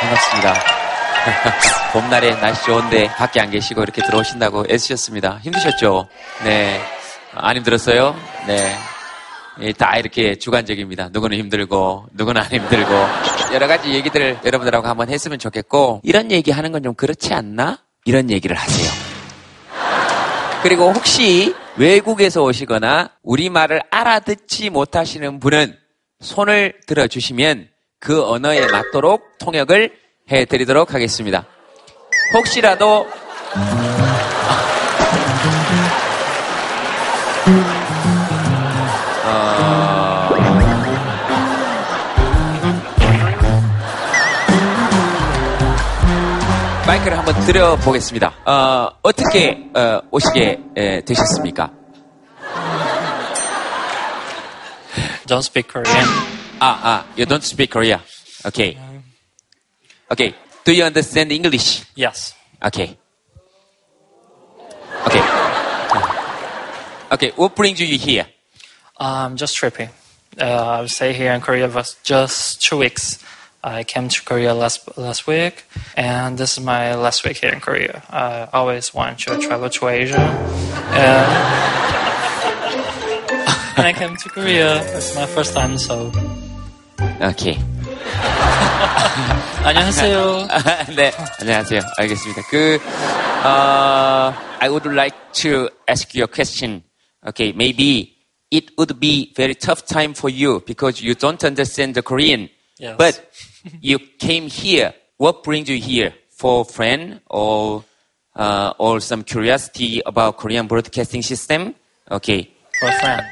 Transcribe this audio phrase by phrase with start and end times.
[0.00, 0.54] 반갑습니다.
[1.92, 5.38] 봄날에 날씨 좋은데 밖에 안 계시고 이렇게 들어오신다고 애쓰셨습니다.
[5.42, 6.08] 힘드셨죠?
[6.44, 6.80] 네.
[7.34, 8.16] 안 힘들었어요?
[8.46, 8.74] 네.
[9.60, 11.10] 예, 다 이렇게 주관적입니다.
[11.12, 12.92] 누구는 힘들고, 누구는 안 힘들고.
[13.52, 17.78] 여러 가지 얘기들을 여러분들하고 한번 했으면 좋겠고, 이런 얘기 하는 건 좀 그렇지 않나?
[18.06, 18.90] 이런 얘기를 하세요.
[20.62, 25.76] 그리고 혹시 외국에서 오시거나 우리말을 알아듣지 못하시는 분은
[26.20, 27.68] 손을 들어주시면
[28.00, 29.92] 그 언어에 맞도록 통역을
[30.30, 31.44] 해드리도록 하겠습니다.
[32.34, 33.06] 혹시라도
[39.24, 40.30] 어...
[46.86, 48.34] 마이크를 한번 드려보겠습니다.
[48.46, 51.70] 어, 어떻게 어, 오시게 에, 되셨습니까?
[55.26, 56.39] Don't speak Korean.
[56.60, 58.00] 아, 아, you don't speak Korea.
[58.44, 58.76] Okay.
[60.10, 60.34] Okay.
[60.64, 61.84] Do you understand English?
[61.96, 62.34] Yes.
[62.62, 62.96] Okay.
[65.06, 65.22] Okay.
[67.12, 67.32] Okay.
[67.36, 68.26] What brings you here?
[68.98, 69.88] I'm just tripping.
[70.38, 73.24] Uh, I stay here in Korea for just two weeks.
[73.64, 75.64] I came to Korea last last week,
[75.96, 78.02] and this is my last week here in Korea.
[78.08, 80.20] I always want to travel to Asia,
[80.96, 81.28] and,
[83.76, 84.80] and I came to Korea.
[84.96, 86.10] It's my first time, so
[87.19, 87.57] Okay.
[89.63, 90.47] 안녕하세요.
[90.95, 91.81] 네, 안녕하세요.
[91.97, 92.41] 알겠습니다.
[92.49, 92.79] 그,
[93.43, 96.83] 어, I would like to ask you a question.
[97.27, 98.13] Okay, maybe
[98.51, 102.49] it would be very tough time for you because you don't understand the Korean.
[102.79, 102.95] Yes.
[102.97, 103.31] But
[103.81, 104.93] you came here.
[105.17, 106.13] What brings you here?
[106.29, 107.83] For friend or
[108.35, 111.73] uh, or some curiosity about Korean broadcasting system?
[112.11, 112.49] Okay.
[112.79, 113.23] For a friend.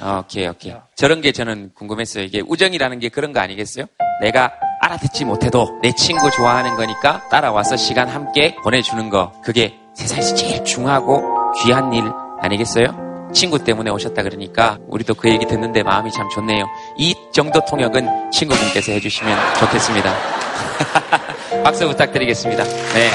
[0.00, 0.74] 오케이, 오케이.
[0.96, 2.24] 저런 게 저는 궁금했어요.
[2.24, 3.86] 이게 우정이라는 게 그런 거 아니겠어요?
[4.20, 9.32] 내가 알아듣지 못해도 내 친구 좋아하는 거니까 따라와서 시간 함께 보내주는 거.
[9.44, 12.04] 그게 세상에서 제일 중하고 귀한 일
[12.40, 13.30] 아니겠어요?
[13.32, 16.64] 친구 때문에 오셨다 그러니까 우리도 그 얘기 듣는데 마음이 참 좋네요.
[16.96, 20.14] 이 정도 통역은 친구분께서 해주시면 좋겠습니다.
[21.62, 22.64] 박수 부탁드리겠습니다.
[22.64, 23.10] 네.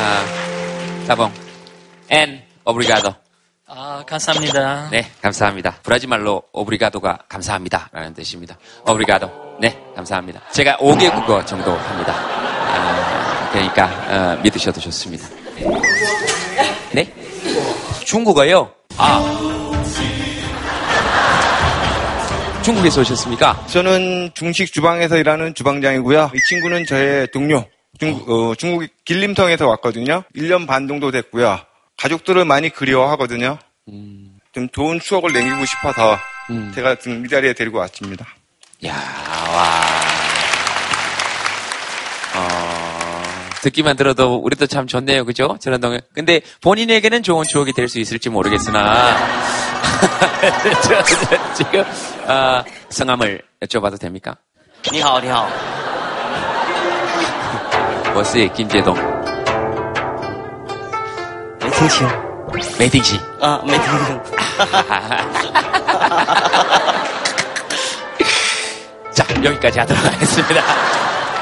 [0.00, 1.30] 아, 사봉.
[2.10, 3.21] 엔, 오브리가도.
[3.74, 4.90] 아, 감사합니다.
[4.90, 5.76] 네, 감사합니다.
[5.82, 7.88] 브라질 말로 오브리가도가 감사합니다.
[7.90, 8.58] 라는 뜻입니다.
[8.86, 9.56] 오브리가도.
[9.62, 10.42] 네, 감사합니다.
[10.50, 12.12] 제가 5개 국어 정도 합니다.
[12.14, 13.86] 아, 그러니까,
[14.36, 15.26] 어, 믿으셔도 좋습니다.
[16.92, 17.10] 네?
[18.04, 18.70] 중국어요?
[18.98, 19.22] 아.
[22.62, 23.66] 중국에서 오셨습니까?
[23.68, 26.30] 저는 중식 주방에서 일하는 주방장이고요.
[26.34, 27.64] 이 친구는 저의 동료.
[27.98, 30.24] 중, 어, 중국 길림성에서 왔거든요.
[30.36, 31.58] 1년 반 정도 됐고요.
[31.97, 33.57] 가족들을 많이 그리워하거든요.
[34.53, 36.17] 좀 좋은 추억을 남기고 싶어서
[36.49, 36.71] 음.
[36.73, 38.25] 제가 지금 이 자리에 데리고 왔습니다.
[38.85, 39.81] 야, 와.
[42.35, 45.25] 어, 듣기만 들어도 우리도 참 좋네요.
[45.25, 45.57] 그죠?
[45.59, 45.99] 저런 동네.
[46.13, 49.17] 근데 본인에게는 좋은 추억이 될 수 있을지 모르겠으나,
[50.83, 51.83] 저, 저, 지금,
[52.27, 54.35] 아, 성함을 여쭤봐도 됩니까?
[54.91, 55.47] 你好，你好，
[58.15, 58.81] 我是 김재
[61.64, 62.08] 매딩시요.
[62.78, 63.18] 매딩시.
[63.40, 64.22] 아, 매딩시요.
[69.12, 70.62] 자, 여기까지 하도록 하겠습니다.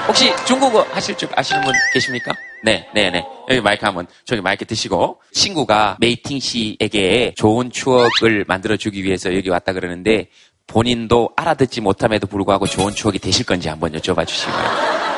[0.07, 2.33] 혹시 중국어 하실 줄 아시는 분 계십니까?
[2.65, 3.25] 네, 네, 네.
[3.49, 9.49] 여기 마이크 한번 저기 마이크 드시고 친구가 메이팅 씨에게 좋은 추억을 만들어 주기 위해서 여기
[9.49, 10.29] 왔다 그러는데
[10.67, 15.10] 본인도 알아듣지 못함에도 불구하고 좋은 추억이 되실 건지 한번 여쭤봐 주시고요.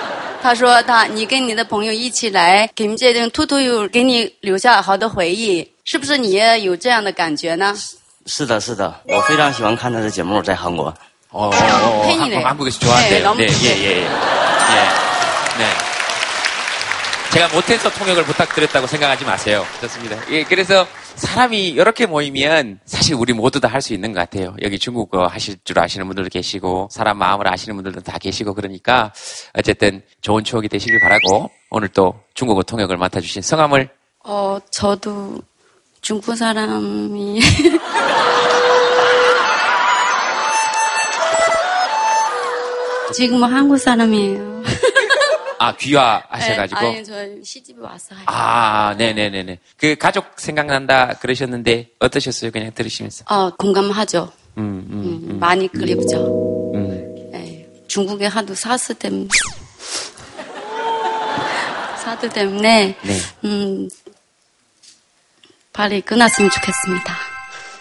[0.41, 7.75] 他说他你跟你的朋友一起来，给你这种兔兔有给你留下好的回忆，是不是你也有这样的感觉呢？
[8.25, 10.93] 是的，是的，我非常喜欢看他的节目，在韩国。
[11.29, 12.39] 어, 어, 어, 팬이네요.
[12.39, 13.19] 한국, 한국에서 좋아한대요.
[13.19, 13.97] 네, 너무 네, 예, 예, 예.
[13.97, 14.07] 예.
[15.59, 15.67] 네.
[17.31, 19.65] 제가 못해서 통역을 부탁드렸다고 생각하지 마세요.
[19.81, 20.17] 좋습니다.
[20.29, 24.54] 예, 그래서 사람이 이렇게 모이면 사실 우리 모두 다 할 수 있는 것 같아요.
[24.62, 29.12] 여기 중국어 하실 줄 아시는 분들도 계시고 사람 마음을 아시는 분들도 다 계시고 그러니까
[29.54, 33.88] 어쨌든 좋은 추억이 되시길 바라고 오늘 또 중국어 통역을 맡아주신 성함을
[34.24, 35.38] 어 저도
[36.00, 37.40] 중국 사람이
[43.14, 44.51] 지금은 한국 사람이에요.
[45.62, 47.14] 아 귀화하셔가지고 네, 아니 저
[47.44, 52.50] 시집에 와서 할- 아 네네네네 그 가족 생각난다 그러셨는데 어떠셨어요?
[52.50, 54.32] 그냥 들으시면서 어 공감하죠.
[54.58, 56.72] 음, 음, 음, 많이 그립죠.
[56.74, 57.30] 음.
[57.32, 59.28] 네, 중국에 하도 사스 때문에
[62.02, 63.18] 사드 때문에 네.
[63.44, 63.88] 음
[65.72, 67.14] 빨리 끝났으면 좋겠습니다.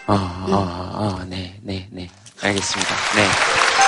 [0.06, 2.08] 아, 아, 아, 네, 네, 네.
[2.42, 2.94] 알겠습니다.
[3.16, 3.81] 네.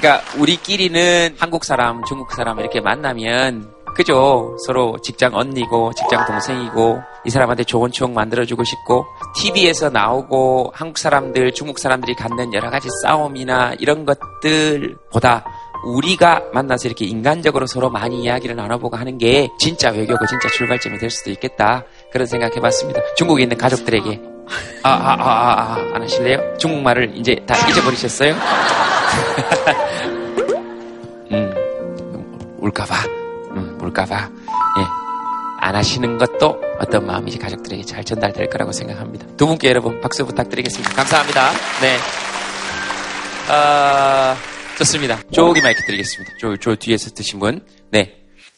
[0.00, 4.56] 그러니까 우리끼리는 한국 사람, 중국 사람 이렇게 만나면 그죠?
[4.64, 9.06] 서로 직장 언니고 직장 동생이고 이 사람한테 좋은 추억 만들어주고 싶고
[9.36, 15.44] TV에서 나오고 한국 사람들, 중국 사람들이 갖는 여러 가지 싸움이나 이런 것들보다
[15.84, 21.10] 우리가 만나서 이렇게 인간적으로 서로 많이 이야기를 나눠보고 하는 게 진짜 외교고 진짜 출발점이 될
[21.10, 21.84] 수도 있겠다.
[22.12, 23.00] 그런 생각해 봤습니다.
[23.16, 24.20] 중국에 있는 가족들에게
[24.82, 26.56] 아, 아, 아, 아, 아, 안 하실래요?
[26.58, 28.34] 중국말을 이제 다 잊어버리셨어요?
[32.68, 32.94] 음, 울까봐.
[33.56, 34.30] 음, 울까봐.
[34.78, 34.84] 예.
[35.60, 39.26] 안 하시는 것도 어떤 마음인지 가족들에게 잘 전달될 거라고 생각합니다.
[39.36, 40.94] 두 분께 여러분 박수 부탁드리겠습니다.
[40.94, 41.50] 감사합니다.
[41.80, 41.96] 네.
[43.50, 44.36] 아,
[44.78, 45.20] 좋습니다.
[45.32, 46.32] 저기 마이크 드리겠습니다.
[46.40, 47.60] 저, 저 뒤에서 드신 분.
[47.90, 48.14] 네.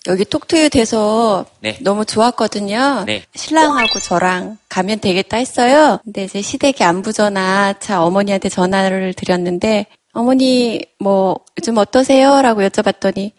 [0.07, 1.79] 여기 톡투유 돼서 네.
[1.81, 3.05] 너무 좋았거든요.
[3.07, 3.25] 네.
[3.35, 5.99] 신랑하고 저랑 가면 되겠다 했어요.
[6.05, 12.43] 근데 이제 시댁에 안부 전화, 차 어머니한테 전화를 드렸는데 어머니 뭐 요즘 어떠세요?
[12.43, 13.33] 라고 여쭤봤더니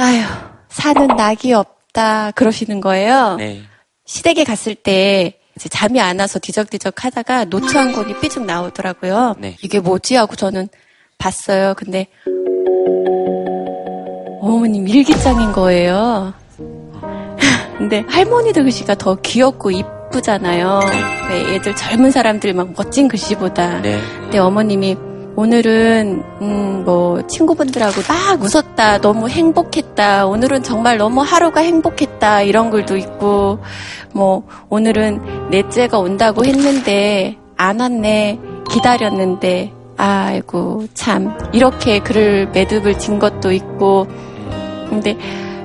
[0.00, 0.22] 아유
[0.70, 3.36] 사는 낙이 없다 그러시는 거예요.
[3.36, 3.60] 네.
[4.06, 9.34] 시댁에 갔을 때 이제 잠이 안 와서 뒤적뒤적 하다가 노트 한 권이 삐죽 나오더라고요.
[9.38, 9.58] 네.
[9.62, 10.68] 이게 뭐지 하고 저는
[11.18, 11.74] 봤어요.
[11.76, 12.06] 근데
[14.40, 16.32] 어머님 일기장인 거예요.
[17.76, 20.80] 근데 할머니들 글씨가 더 귀엽고 이쁘잖아요.
[21.28, 23.82] 왜 애들 젊은 사람들 막 멋진 글씨보다.
[23.82, 24.00] 네.
[24.18, 24.96] 근데 어머님이
[25.40, 28.98] 오늘은 음, 뭐 친구분들하고 막 웃었다.
[28.98, 30.26] 너무 행복했다.
[30.26, 32.42] 오늘은 정말 너무 하루가 행복했다.
[32.42, 33.58] 이런 글도 있고
[34.12, 38.38] 뭐 오늘은 넷째가 온다고 했는데 안 왔네.
[38.70, 44.08] 기다렸는데 아이고 참 이렇게 글을 매듭을 진 것도 있고
[44.90, 45.16] 근데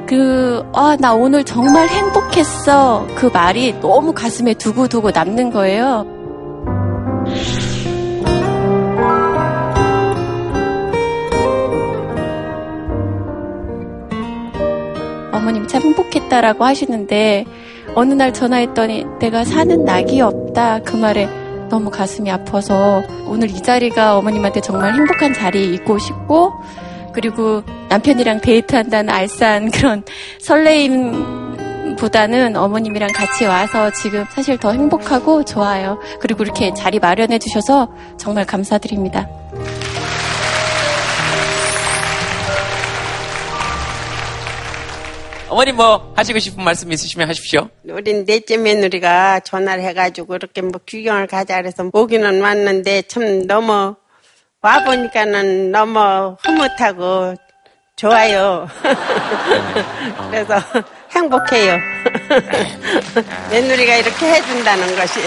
[0.07, 3.07] 그, 아, 나 오늘 정말 행복했어.
[3.15, 6.05] 그 말이 너무 가슴에 두고두고 남는 거예요.
[15.35, 17.45] 어머님 참 행복했다라고 하시는데,
[17.93, 20.79] 어느 날 전화했더니 내가 사는 낙이 없다.
[20.83, 21.27] 그 말에
[21.69, 26.53] 너무 가슴이 아파서 오늘 이 자리가 어머님한테 정말 행복한 자리이고 싶고,
[27.13, 30.03] 그리고 남편이랑 데이트한다는 알싸한 그런
[30.39, 35.97] 설레임 보다는 어머님이랑 같이 와서 지금 사실 더 행복하고 좋아요.
[36.19, 39.29] 그리고 이렇게 자리 마련해 주셔서 정말 감사드립니다.
[45.55, 47.69] 어머님 뭐 하시고 싶은 말씀 있으시면 하십시오.
[47.87, 53.95] 우리 넷째 며느리가 전화를 해가지고 이렇게 뭐 구경을 가자 그래서 오기는 왔는데 참 너무
[54.61, 57.35] 와 보니까는 너무 흐뭇하고
[57.95, 58.67] 좋아요.
[60.29, 60.59] 그래서
[61.11, 61.77] 행복해요.
[63.49, 65.21] 며느리가 이렇게 해준다는 것이.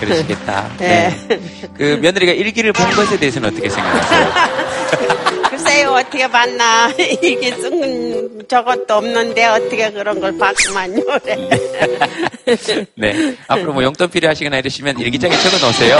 [0.00, 0.68] 그러시겠다.
[0.78, 1.16] 네.
[1.28, 1.40] 네.
[1.76, 5.43] 그 며느리가 일기를 본 것에 대해서는 어떻게 생각하세요?
[5.74, 6.88] 글쎄요, 어떻게 봤나.
[7.20, 11.02] 이게 쓴 저것도 없는데 어떻게 그런 걸 봤구만요.
[12.96, 13.36] 네.
[13.48, 15.98] 앞으로 뭐 용돈 필요하시거나 이러시면 일기장에 적어 놓으세요.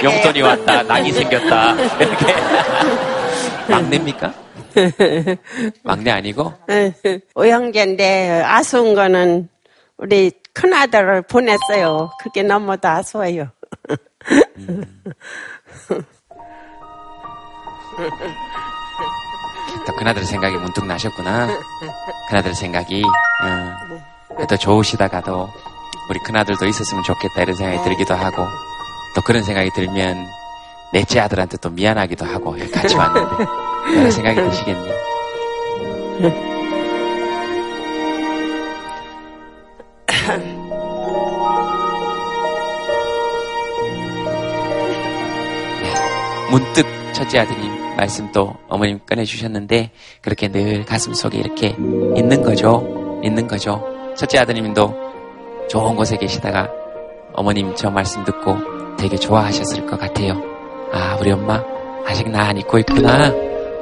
[0.02, 1.74] 용돈이 왔다, 낙이 생겼다.
[2.00, 2.34] 이렇게.
[3.68, 4.32] 막내입니까?
[5.82, 6.54] 막내 아니고?
[7.34, 9.50] 오형제인데 아쉬운 거는
[9.98, 12.10] 우리 큰아들을 보냈어요.
[12.22, 13.50] 그게 너무도 아쉬워요.
[19.86, 21.48] 또 그나들 생각이 문득 나셨구나.
[22.28, 23.02] 그나들 생각이,
[23.42, 25.48] 어, 더 좋으시다가도
[26.08, 28.46] 우리 큰아들도 있었으면 좋겠다 이런 생각이 들기도 하고
[29.14, 30.26] 또 그런 생각이 들면
[30.92, 33.44] 넷째 아들한테 또 미안하기도 하고 여기 같이 왔는데
[33.96, 34.94] 여러 생각이 드시겠네요.
[36.20, 36.30] 네,
[46.50, 51.68] 문득 첫째 아드님 말씀 또 어머님 꺼내주셨는데 그렇게 늘 가슴 속에 이렇게
[52.16, 53.20] 있는 거죠.
[53.24, 53.82] 있는 거죠.
[54.16, 54.94] 첫째 아드님도
[55.68, 56.68] 좋은 곳에 계시다가
[57.34, 58.56] 어머님 저 말씀 듣고
[58.96, 60.40] 되게 좋아하셨을 것 같아요.
[60.92, 61.62] 아, 우리 엄마
[62.06, 63.30] 아직 나 안 잊고 있구나.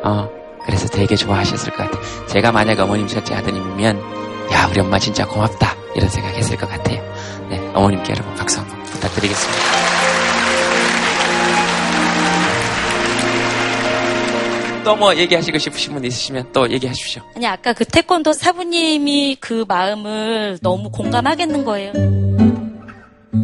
[0.02, 0.28] 어,
[0.64, 2.26] 그래서 되게 좋아하셨을 것 같아요.
[2.26, 3.98] 제가 만약 어머님 첫째 아드님이면
[4.52, 5.74] 야, 우리 엄마 진짜 고맙다.
[5.94, 7.00] 이런 생각했을 것 같아요.
[7.48, 9.93] 네, 어머님께 여러분 박수 한번 부탁드리겠습니다.
[14.84, 17.22] 또 뭐 얘기하시고 싶으신 분 있으시면 또 얘기하십시오.
[17.34, 21.92] 아니 아까 그 태권도 사부님이 그 마음을 너무 공감하겠는 거예요.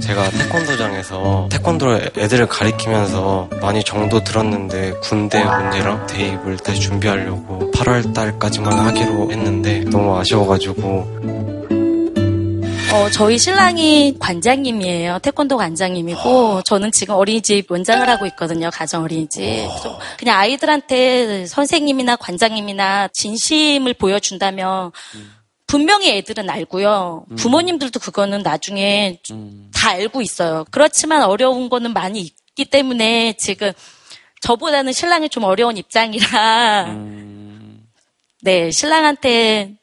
[0.01, 8.73] 제가 태권도장에서 태권도 애들을 가리키면서 많이 정도 들었는데 군대 문제랑 대입을 다시 준비하려고 8월 달까지만
[8.73, 11.60] 하기로 했는데 너무 아쉬워가지고
[12.93, 15.21] 어, 저희 신랑이 관장님이에요.
[15.21, 18.69] 태권도 관장님이고, 저는 지금 어린이집 원장을 하고 있거든요.
[18.73, 19.69] 가정 어린이집.
[20.19, 24.91] 그냥 아이들한테 선생님이나 관장님이나 진심을 보여준다면,
[25.69, 27.27] 분명히 애들은 알고요.
[27.37, 29.21] 부모님들도 그거는 나중에
[29.73, 30.65] 다 알고 있어요.
[30.73, 33.71] 그렇지만 어려운 거는 많이 있기 때문에 지금
[34.41, 36.87] 저보다는 신랑이 좀 어려운 입장이라,
[38.43, 39.75] 네, 신랑한테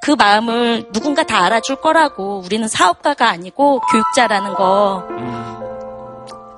[0.00, 5.04] 그 마음을 누군가 다 알아줄 거라고 우리는 사업가가 아니고 교육자라는 거.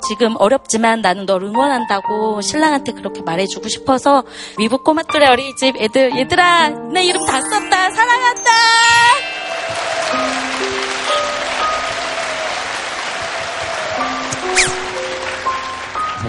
[0.08, 4.24] 지금 어렵지만 나는 널 응원한다고 신랑한테 그렇게 말해주고 싶어서
[4.58, 7.90] 위북 꼬마들의 어린이집 애들 얘들아 내 이름 다 썼다.
[7.90, 8.50] 사랑한다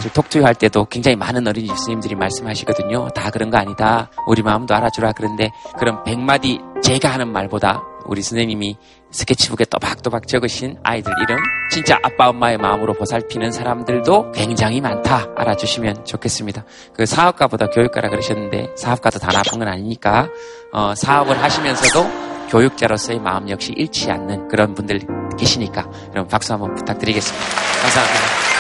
[0.02, 3.10] 사실 톡투유 할 때도 굉장히 많은 어린이 집사님들이 말씀하시거든요.
[3.10, 4.10] 다 그런 거 아니다.
[4.26, 5.12] 우리 마음도 알아주라.
[5.12, 8.78] 그런데 그런 백마디 제가 하는 말보다 우리 선생님이
[9.12, 11.38] 스케치북에 또박또박 적으신 아이들 이름
[11.70, 16.66] 진짜 아빠 엄마의 마음으로 보살피는 사람들도 굉장히 많다 알아주시면 좋겠습니다.
[16.96, 20.30] 그 사업가보다 교육가라 그러셨는데 사업가도 다 나쁜 건 아니니까
[20.74, 25.00] 어, 사업을 하시면서도 교육자로서의 마음 역시 잃지 않는 그런 분들
[25.38, 27.46] 계시니까 여러분 박수 한번 부탁드리겠습니다.
[27.84, 28.51] 감사합니다.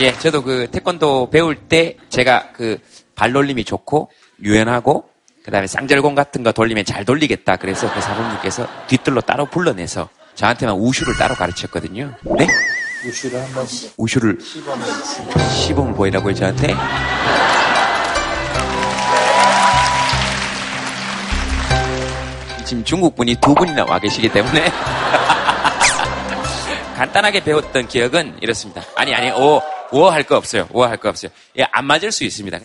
[0.00, 2.78] 예, 저도 그 태권도 배울 때 제가 그
[3.14, 4.10] 발놀림이 좋고
[4.42, 5.04] 유연하고
[5.44, 7.56] 그다음에 쌍절곤 같은 거 돌리면 잘 돌리겠다.
[7.56, 12.14] 그래서 그 사부님께서 뒤뜰로 따로 불러내서 저한테만 우슈를 따로 가르쳤거든요.
[12.38, 12.48] 네?
[13.06, 13.66] 우슈를 한번
[13.98, 16.74] 우슈를 시범을 보이라고요, 저한테?
[22.64, 24.70] 지금 중국 분이 두 분이나 와 계시기 때문에
[26.96, 28.82] 간단하게 배웠던 기억은 이렇습니다.
[28.94, 29.60] 아니 아니 오
[29.92, 30.68] 오할 거 없어요.
[30.72, 31.30] 오할 거 없어요.
[31.58, 32.58] 예, 안 맞을 수 있습니다.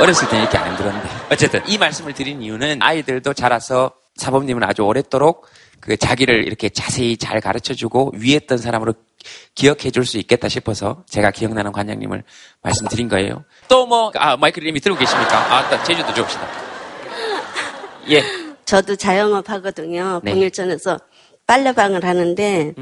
[0.00, 1.08] 어렸을 때는 이렇게 안 들었는데.
[1.30, 5.46] 어쨌든 이 말씀을 드린 이유는 아이들도 자라서 사범님은 아주 오랫도록
[5.82, 8.94] 그 자기를 이렇게 자세히 잘 가르쳐 주고 위에 있던 사람으로
[9.54, 12.22] 기억해 줄 수 있겠다 싶어서 제가 기억나는 관장님을
[12.62, 13.44] 말씀드린 거예요.
[13.68, 15.36] 또 뭐, 아, 마이크를 이미 들고 계십니까?
[15.36, 16.48] 아, 또 제주도 줍시다.
[18.10, 18.22] 예.
[18.64, 20.20] 저도 자영업 하거든요.
[20.24, 20.32] 네.
[20.32, 20.98] 봉일전에서
[21.46, 22.74] 빨래방을 하는데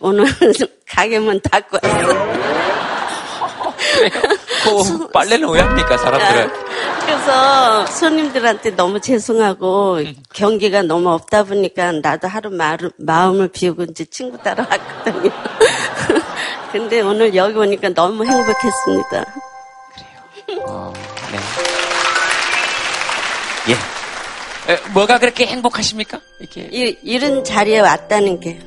[0.00, 0.24] 오늘
[0.88, 2.38] 가게 문 닫고 왔어
[4.70, 4.76] 요.
[4.98, 6.50] 그 빨래는 왜 합니까, 사람들은?
[7.04, 9.98] 그래서 손님들한테 너무 죄송하고
[10.34, 15.30] 경기가 너무 없다 보니까 나도 하루 마루- 마음을 비우고 이제 친구 따라 왔거든요.
[16.72, 19.24] 근데 오늘 여기 오니까 너무 행복했습니다.
[20.66, 20.92] 어,
[21.32, 21.38] 네.
[23.72, 24.72] 예.
[24.72, 26.20] 에, 뭐가 그렇게 행복하십니까?
[26.40, 26.68] 이렇게.
[26.70, 28.60] 이, 이런 자리에 왔다는 게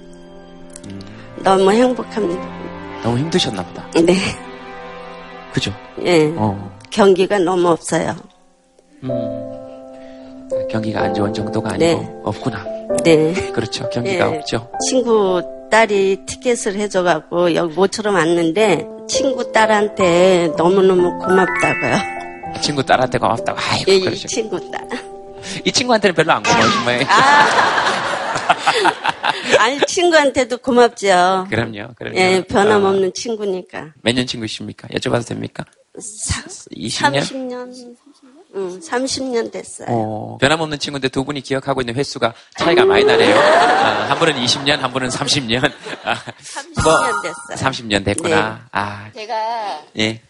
[1.37, 3.01] 너무 행복합니다.
[3.03, 3.85] 너무 힘드셨나 보다.
[4.01, 4.15] 네.
[5.53, 5.73] 그죠?
[6.03, 6.33] 예.
[6.35, 6.77] 어.
[6.89, 8.15] 경기가 너무 없어요.
[10.69, 12.09] 경기가 안 좋은 정도가 아니고 네.
[12.23, 12.65] 없구나.
[13.03, 13.33] 네.
[13.51, 13.89] 그렇죠.
[13.89, 14.37] 경기가 예.
[14.37, 14.69] 없죠.
[14.89, 15.41] 친구
[15.71, 22.61] 딸이 티켓을 해줘갖고 여기 모처럼 왔는데 친구 딸한테 너무너무 고맙다고요.
[22.61, 23.57] 친구 딸한테 고맙다고.
[23.71, 24.27] 아이고, 예, 이 그러죠.
[24.27, 24.81] 친구 딸.
[25.65, 27.07] 이 친구한테는 별로 안 고마우신 모양이에요.
[29.59, 31.47] 아니 친구한테도 고맙죠.
[31.49, 32.17] 그럼요, 그럼요.
[32.17, 33.93] 예, 변함없는 어, 친구니까.
[34.01, 34.87] 몇 년 친구이십니까?
[34.89, 35.63] 여쭤봐도 됩니까?
[35.97, 37.19] 20년?
[37.21, 37.95] 30년?
[38.55, 39.87] 응, 30년 됐어요.
[39.89, 43.35] 어, 변함없는 친구인데 두 분이 기억하고 있는 횟수가 차이가 많이 나네요.
[43.39, 45.71] 아, 한 분은 20년, 한 분은 30년.
[46.03, 47.69] 아, 30년 됐어요.
[47.69, 48.67] 30년 됐구나.
[48.71, 50.21] 아, 제가 예.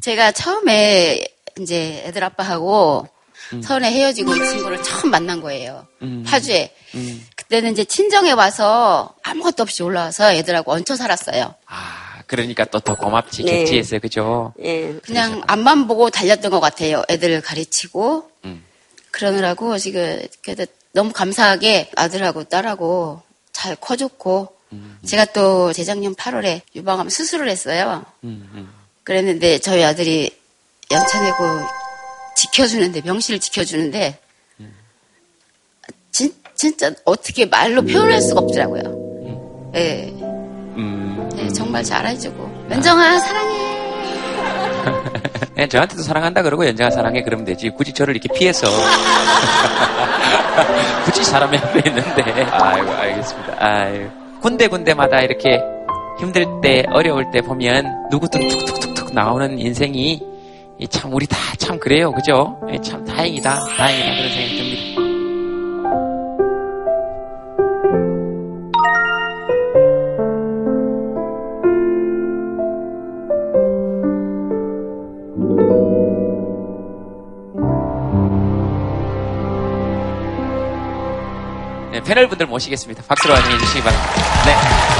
[0.00, 1.26] 제가 처음에
[1.60, 3.08] 이제 애들 아빠하고
[3.62, 5.86] 서울에 헤어지고 이 친구를 처음 만난 거예요.
[6.02, 6.24] 음.
[6.26, 6.74] 파주에.
[6.94, 7.26] 음.
[7.36, 11.54] 그때는 이제 친정에 와서 아무것도 없이 올라와서 애들하고 얹혀 살았어요.
[11.66, 13.58] 아, 그러니까 또 더 고맙지, 네.
[13.64, 14.52] 객지에서, 그죠?
[14.62, 14.94] 예.
[15.02, 17.02] 그냥 앞만 보고 달렸던 것 같아요.
[17.08, 18.64] 애들을 가르치고 음.
[19.10, 24.98] 그러느라고 지금 그래도 너무 감사하게 아들하고 딸하고 잘 커줬고 음.
[25.06, 28.04] 제가 또 재작년 8월에 유방암 수술을 했어요.
[28.24, 28.72] 음, 음.
[29.04, 30.30] 그랬는데 저희 아들이
[30.90, 31.36] 연차 내고
[32.38, 34.16] 지켜주는데 명실을 지켜주는데
[36.12, 39.70] 진, 진짜 어떻게 말로 표현할 수가 없더라고요.
[39.74, 43.78] 예, 음, 예, 정말 잘해주고 연정아 사랑해.
[45.58, 47.70] 예, 저한테도 사랑한다 그러고 연장아 사랑해 그러면 되지.
[47.70, 48.66] 굳이 저를 이렇게 피해서.
[51.04, 52.22] 굳이 사람이 앞에 있는데.
[52.44, 53.56] 아이고, 알겠습니다.
[53.58, 54.08] 아유.
[54.40, 55.60] 군데 군데마다 이렇게
[56.20, 60.37] 힘들 때, 어려울 때 보면 누구든 툭툭툭툭 나오는 인생이 이
[60.86, 61.36] 참 우리 다
[61.68, 62.58] 참 그래요, 그죠?
[62.70, 65.02] 예, 참 다행이다, 다행이다 그런 생각이 듭니다.
[81.92, 83.02] 네, 패널 분들 모시겠습니다.
[83.06, 84.12] 박수로 환영해 주시기 바랍니다.
[84.46, 84.97] 네.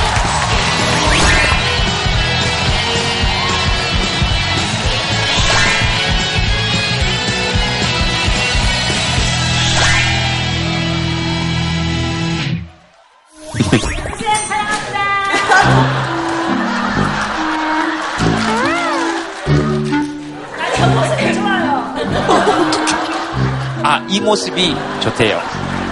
[23.83, 25.40] 아, 이 모습이 좋대요.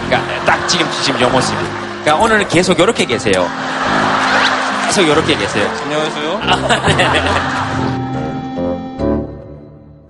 [0.07, 1.57] 그러니까 딱 지금 지금 요 모습이.
[2.03, 3.49] 그러니까 오늘은 계속 이렇게 계세요.
[4.87, 5.67] 계속 이렇게 계세요.
[5.83, 6.41] 안녕하세요.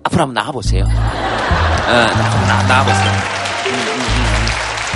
[0.03, 0.85] 앞으로 한번 나와보세요.
[0.85, 2.07] 어, 나,
[2.47, 3.12] 나, 나와보세요.
[3.67, 4.47] 음, 음, 음.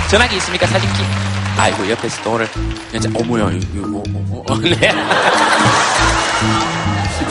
[0.09, 0.67] 전화기 있습니까?
[0.67, 1.20] 사진기?
[1.61, 2.47] 아이고, 옆에서 또 오늘,
[2.91, 4.43] 여자, 어머야, 이거, 뭐, 뭐, 뭐.
[4.61, 4.91] 네.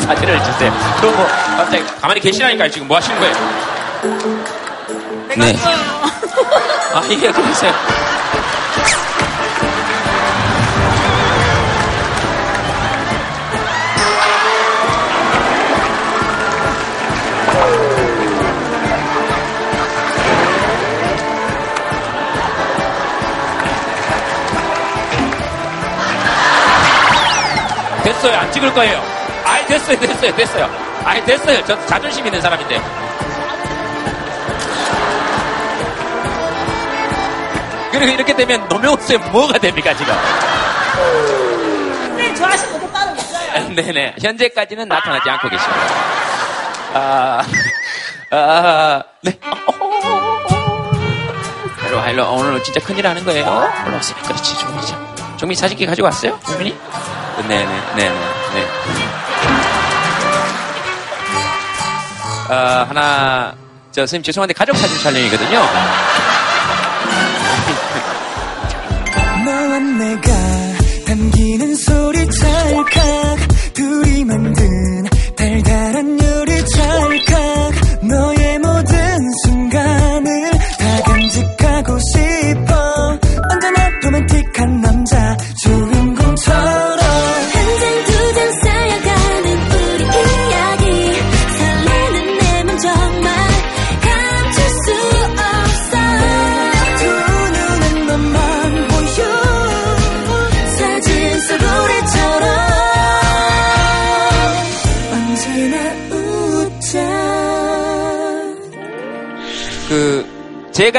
[0.06, 0.72] 사진을 주세요.
[1.00, 2.70] 그럼 뭐, 갑자기 가만히 계시라니까요.
[2.70, 3.34] 지금 뭐 하시는 거예요?
[5.36, 5.56] 네.
[6.94, 7.72] 아, 이게 그러세요.
[28.20, 28.38] 됐어요.
[28.38, 29.02] 안 찍을 거예요.
[29.44, 29.98] 아이, 됐어요.
[29.98, 30.36] 됐어요.
[30.36, 30.70] 됐어요.
[31.04, 31.64] 아이, 됐어요.
[31.64, 32.80] 저 자존심 있는 사람인데.
[37.90, 40.14] 그리고 이렇게 되면 노명수에 뭐가 됩니까, 지금?
[42.16, 43.68] 네, 좋아하시는 것도 따로 있어요.
[43.74, 44.16] 네네.
[44.20, 45.80] 현재까지는 나타나지 않고 계십니다.
[46.92, 47.42] 아,
[48.32, 49.38] 아, 네.
[51.86, 52.30] 일로 와, 일로 와.
[52.30, 53.46] 오늘 진짜 큰일 하는 거예요.
[53.86, 54.16] 올라오세요.
[54.24, 55.36] 그렇지, 종민이 참.
[55.38, 56.38] 종민 사진기 가지고 왔어요?
[56.46, 56.76] 종민이?
[57.48, 58.14] 네네, 네네,
[58.54, 58.66] 네.
[62.48, 63.54] 아, 하나,
[63.92, 65.58] 저, 선생님 죄송한데 가족 사진 촬영이거든요.
[69.44, 70.30] 너와 내가
[71.06, 74.99] 담기는 소리 찰칵 둘이 만든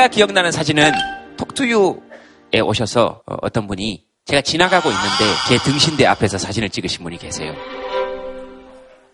[0.01, 0.93] 제가 기억나는 사진은
[1.37, 7.53] 톡투유에 오셔서 어, 어떤 분이 제가 지나가고 있는데 제 등신대 앞에서 사진을 찍으신 분이 계세요.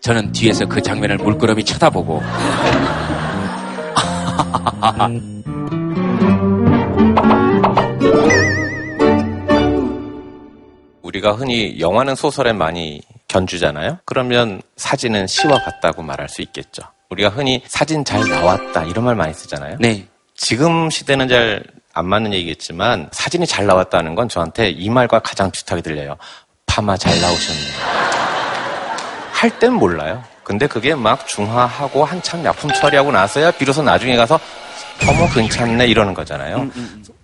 [0.00, 2.22] 저는 뒤에서 그 장면을 물끄러미 쳐다보고
[11.02, 13.98] 우리가 흔히 영화는 소설에 많이 견주잖아요.
[14.06, 16.82] 그러면 사진은 시와 같다고 말할 수 있겠죠.
[17.10, 19.76] 우리가 흔히 사진 잘 나왔다 이런 말 많이 쓰잖아요.
[19.80, 20.07] 네.
[20.38, 25.82] 지금 시대는 잘 안 맞는 얘기겠지만 사진이 잘 나왔다는 건 저한테 이 말과 가장 비슷하게
[25.82, 26.16] 들려요.
[26.64, 27.60] 파마 잘 나오셨네.
[29.32, 30.22] 할땐 몰라요.
[30.44, 34.38] 근데 그게 막 중화하고 한참 약품 처리하고 나서야 비로소 나중에 가서
[35.08, 36.70] 어머 괜찮네 이러는 거잖아요.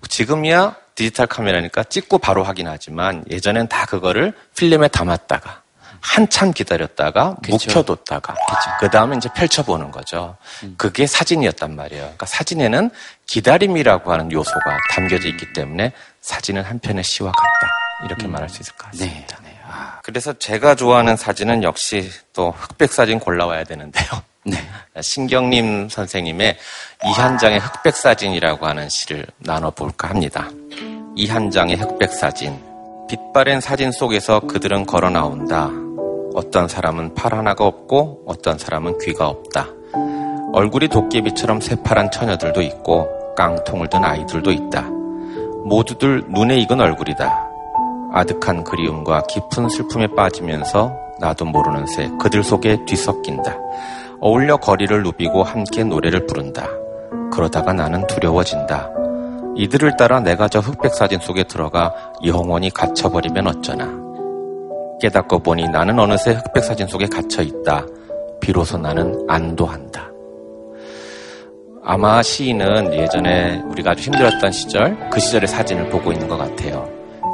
[0.08, 5.62] 지금이야 디지털 카메라니까 찍고 바로 확인하지만 예전엔 다 그거를 필름에 담았다가
[6.04, 8.34] 한참 기다렸다가 묵혀뒀다가
[8.78, 10.36] 그 다음에 이제 펼쳐보는 거죠.
[10.76, 12.02] 그게 사진이었단 말이에요.
[12.02, 12.90] 그러니까 사진에는
[13.26, 18.90] 기다림이라고 하는 요소가 담겨져 있기 때문에 사진은 한편의 시와 같다 이렇게 말할 수 있을 것
[18.90, 19.38] 같습니다.
[20.02, 24.06] 그래서 제가 좋아하는 사진은 역시 또 흑백 사진 골라와야 되는데요.
[25.00, 26.58] 신경림 선생님의
[27.06, 30.50] 이한장의 흑백 사진이라고 하는 시를 나눠볼까 합니다.
[31.16, 32.62] 이한장의 흑백 사진.
[33.08, 35.70] 빛바랜 사진 속에서 그들은 걸어 나온다.
[36.34, 39.68] 어떤 사람은 팔 하나가 없고 어떤 사람은 귀가 없다.
[40.52, 44.82] 얼굴이 도깨비처럼 새파란 처녀들도 있고 깡통을 든 아이들도 있다.
[45.64, 47.48] 모두들 눈에 익은 얼굴이다.
[48.12, 53.56] 아득한 그리움과 깊은 슬픔에 빠지면서 나도 모르는 새 그들 속에 뒤섞인다.
[54.20, 56.68] 어울려 거리를 누비고 함께 노래를 부른다.
[57.32, 58.90] 그러다가 나는 두려워진다.
[59.56, 61.92] 이들을 따라 내가 저 흑백 사진 속에 들어가
[62.24, 64.03] 영원히 갇혀버리면 어쩌나.
[65.04, 67.84] 깨닫고 보니 나는 어느새 흑백 사진 속에 갇혀 있다.
[68.40, 70.10] 비로소 나는 안도한다.
[71.84, 76.88] 아마 시인은 예전에 우리가 아주 힘들었던 시절, 그 시절의 사진을 보고 있는 것 같아요.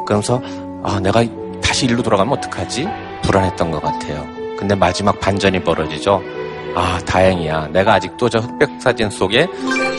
[0.05, 0.43] 그러면서,
[0.83, 1.23] 아, 내가
[1.63, 2.89] 다시 일로 돌아가면 어떡하지?
[3.23, 4.27] 불안했던 것 같아요.
[4.59, 6.21] 근데 마지막 반전이 벌어지죠.
[6.75, 7.69] 아, 다행이야.
[7.69, 9.47] 내가 아직도 저 흑백 사진 속에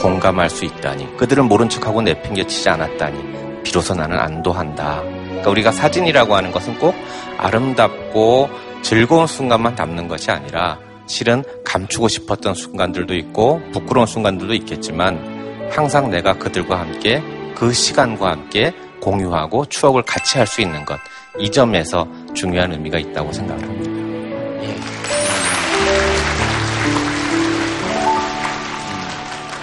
[0.02, 1.16] 공감할 수 있다니.
[1.16, 3.64] 그들은 모른 척하고 내팽개치지 않았다니.
[3.64, 5.21] 비로소 나는 안도한다.
[5.42, 6.96] 그러니까 우리가 사진이라고 하는 것은 꼭
[7.38, 8.50] 아름답고
[8.84, 10.78] 즐거운 순간만 담는 것이 아니라
[11.08, 17.22] 실은 감추고 싶었던 순간들도 있고 부끄러운 순간들도 있겠지만 항상 내가 그들과 함께
[17.56, 21.00] 그 시간과 함께 공유하고 추억을 같이 할 수 있는 것.
[21.40, 23.92] 이 점에서 중요한 의미가 있다고 생각을 합니다.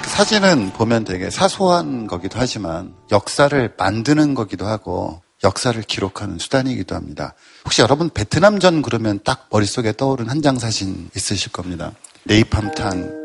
[0.02, 7.34] 사진은 보면 되게 사소한 거기도 하지만 역사를 만드는 거기도 하고 역사를 기록하는 수단이기도 합니다.
[7.64, 11.92] 혹시 여러분 베트남전 그러면 딱 머릿속에 떠오른 한 장 사진 있으실 겁니다.
[12.24, 13.16] 네이팜탄.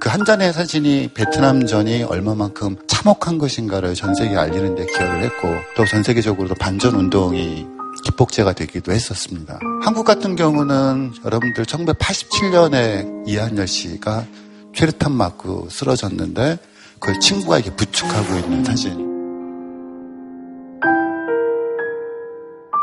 [0.00, 5.84] 그 한 잔의 사진이 베트남전이 얼마만큼 참혹한 것인가를 전 세계에 알리는 데 기여를 했고 또
[5.84, 7.66] 전 세계적으로도 반전 운동이
[8.04, 9.58] 기폭제가 되기도 했었습니다.
[9.82, 14.24] 한국 같은 경우는 여러분들 1987년에 이한열 씨가
[14.74, 16.58] 최루탄 맞고 쓰러졌는데
[16.98, 19.06] 그걸 친구가 이렇게 부축하고 있는 사진.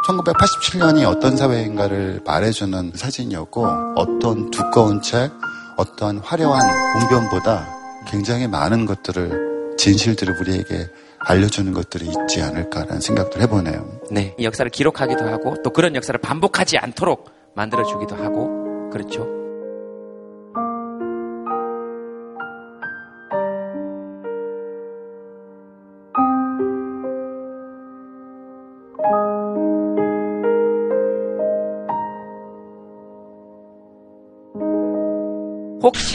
[0.07, 5.31] 1987년이 어떤 사회인가를 말해주는 사진이었고 어떤 두꺼운 책,
[5.77, 6.61] 어떤 화려한
[7.01, 7.65] 웅변보다
[8.07, 10.87] 굉장히 많은 것들을 진실들을 우리에게
[11.19, 13.99] 알려주는 것들이 있지 않을까라는 생각도 해보네요.
[14.11, 14.35] 네.
[14.37, 19.42] 이 역사를 기록하기도 하고 또 그런 역사를 반복하지 않도록 만들어주기도 하고 그렇죠.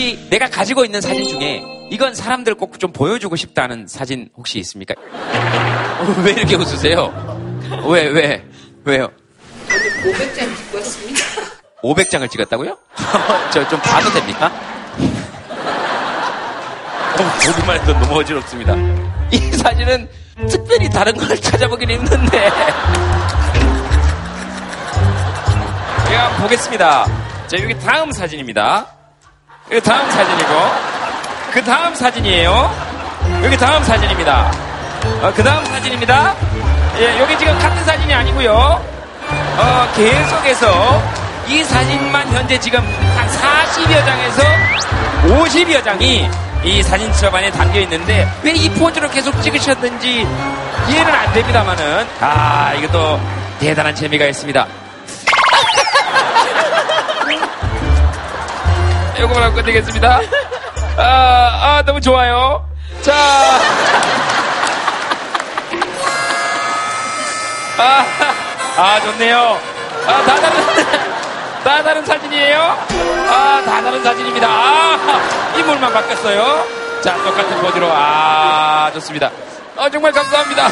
[0.08, 4.94] 혹시 내가 가지고 있는 사진 중에 이건 사람들 꼭 좀 보여주고 싶다는 사진 혹시 있습니까?
[4.96, 7.12] 어, 왜 이렇게 웃으세요?
[7.86, 8.44] 왜, 왜,
[8.84, 9.08] 왜요?
[9.68, 11.20] 500장 찍고 왔습니다.
[11.82, 12.78] 500장을 찍었다고요?
[13.52, 14.46] 저 좀 봐도 됩니까?
[17.18, 18.74] 어, 보기만 해도 너무 어지럽습니다.
[19.32, 20.08] 이 사진은
[20.48, 22.30] 특별히 다른 걸 찾아보긴 힘든데.
[26.08, 27.06] 제가 보겠습니다.
[27.48, 28.86] 자, 여기 다음 사진입니다.
[29.70, 30.50] 여기 다음 사진이고,
[31.52, 32.88] 그 다음 사진이에요.
[33.44, 34.50] 여기 다음 사진입니다.
[35.22, 36.34] 어, 그 다음 사진입니다.
[36.98, 38.50] 예, 여기 지금 같은 사진이 아니고요.
[38.52, 41.02] 어, 계속해서
[41.48, 44.42] 이 사진만 현재 지금 한 40여 장에서
[45.26, 46.28] 50여 장이
[46.64, 50.26] 이 사진첩 안에 담겨 있는데 왜 이 포즈로 계속 찍으셨는지
[50.88, 53.20] 이해는 안 됩니다만은 아 이것도
[53.60, 54.66] 대단한 재미가 있습니다.
[59.18, 60.20] 이거만 하고 끝내겠습니다.
[60.96, 62.68] 아, 아 너무 좋아요.
[63.02, 63.14] 자.
[67.78, 68.04] 아,
[68.76, 69.58] 아 좋네요.
[70.06, 70.64] 아, 다 다른,
[71.64, 72.60] 다 다른 사진이에요?
[73.28, 74.48] 아, 다 다른 사진입니다.
[74.48, 76.64] 아, 인물만 바뀌었어요.
[77.02, 77.88] 자, 똑같은 포즈로.
[77.92, 79.30] 아, 좋습니다.
[79.76, 80.68] 아, 정말 감사합니다.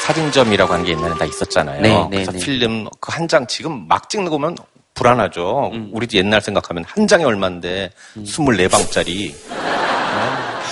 [0.00, 1.80] 사진점이라고 하는 게 옛날에 다 있었잖아요.
[1.80, 2.38] 네, 네, 그래서 네.
[2.40, 4.56] 필름 그 한 장 지금 막 찍는 거 보면
[5.02, 5.70] 불안하죠.
[5.72, 5.90] 음.
[5.92, 9.34] 우리도 옛날 생각하면 한 장이 얼마인데 24방짜리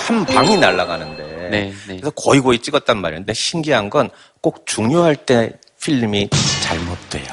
[0.07, 1.97] 한 방이 날아가는데 네, 네.
[1.97, 3.19] 그래서 거의 거의 찍었단 말이에요.
[3.21, 4.09] 근데 신기한 건
[4.41, 5.51] 꼭 중요할 때
[5.83, 6.29] 필름이
[6.63, 7.25] 잘못돼요.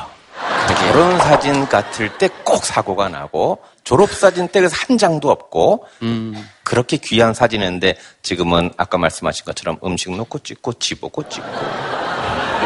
[0.92, 6.34] 결혼 사진 같을 때 꼭 사고가 나고 졸업 사진 때 그래서 한 장도 없고 음.
[6.64, 11.46] 그렇게 귀한 사진인데 지금은 아까 말씀하신 것처럼 음식 놓고 찍고 집보고 찍고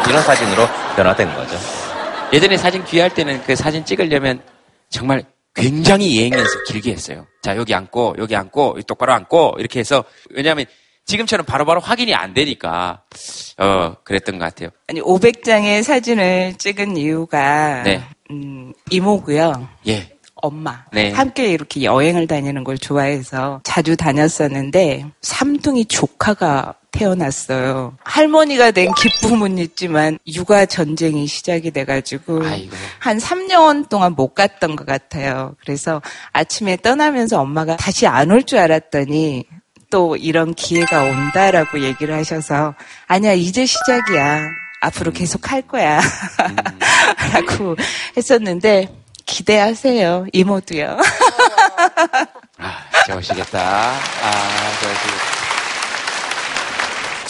[0.08, 0.66] 이런 사진으로
[0.96, 1.56] 변화된 거죠.
[2.32, 4.42] 예전에 사진 귀할 때는 그 사진 찍으려면
[4.88, 7.26] 정말 굉장히 예행 연습 길게 했어요.
[7.42, 10.64] 자, 여기 앉고, 여기 앉고, 여기 똑바로 앉고, 이렇게 해서, 왜냐하면
[11.04, 13.02] 지금처럼 바로 바로 확인이 안 되니까,
[13.58, 14.70] 어, 그랬던 것 같아요.
[14.88, 18.02] 아니 500장의 사진을 찍은 이유가 네.
[18.30, 19.68] 음, 이모고요.
[19.88, 20.10] 예.
[20.36, 20.84] 엄마.
[20.92, 21.12] 네.
[21.12, 27.96] 함께 이렇게 여행을 다니는 걸 좋아해서 자주 다녔었는데 삼둥이 조카가 태어났어요.
[28.05, 32.44] 할머니가 된 기쁨은 있지만 육아 전쟁이 시작이 돼가지고
[32.98, 35.55] 한 3년 동안 못 갔던 것 같아요.
[35.61, 36.00] 그래서
[36.33, 39.44] 아침에 떠나면서 엄마가 다시 안 올 줄 알았더니
[39.90, 42.74] 또 이런 기회가 온다라고 얘기를 하셔서
[43.07, 44.40] 아니야 이제 시작이야.
[44.81, 46.00] 앞으로 계속 할 거야.
[47.33, 47.76] 라고
[48.16, 48.88] 했었는데
[49.26, 50.26] 기대하세요.
[50.33, 50.96] 이모도요.
[53.07, 53.61] 좋으시겠다.
[53.61, 55.41] 아, 좋으시겠다.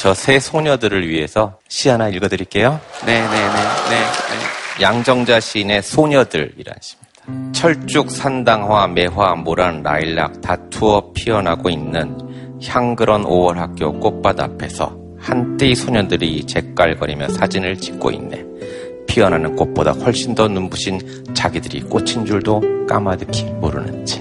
[0.03, 2.81] 저 세 소녀들을 위해서 시 하나 읽어드릴게요.
[3.07, 3.39] 네, 네, 네,
[3.89, 4.83] 네.
[4.83, 7.53] 양정자 시인의 소녀들이란 시입니다.
[7.53, 12.19] 철쭉, 산당화, 매화, 모란, 라일락 다투어 피어나고 있는
[12.65, 18.45] 향그런 5월 학교 꽃밭 앞에서 한때의 소년들이 잿깔거리며 사진을 찍고 있네.
[19.07, 24.21] 피어나는 꽃보다 훨씬 더 눈부신 자기들이 꽃인 줄도 까마득히 모르는 채.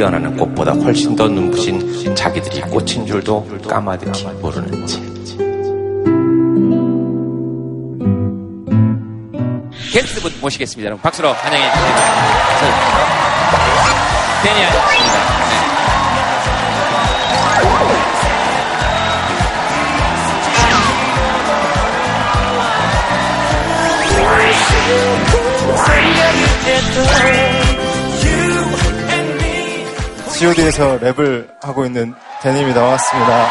[0.00, 4.98] 피어나는 꽃보다 훨씬 더 눈부신 자기들이 꽃인 줄도 까마득히 모르는 채.
[9.92, 10.86] 게스트분 모시겠습니다.
[10.86, 12.40] 여러분 박수로 환영해 주시기 바랍니다.
[14.42, 15.20] 데니 아저씨입니다.
[30.40, 33.50] G.O.D에서 랩을 하고 있는 데님이 나왔습니다.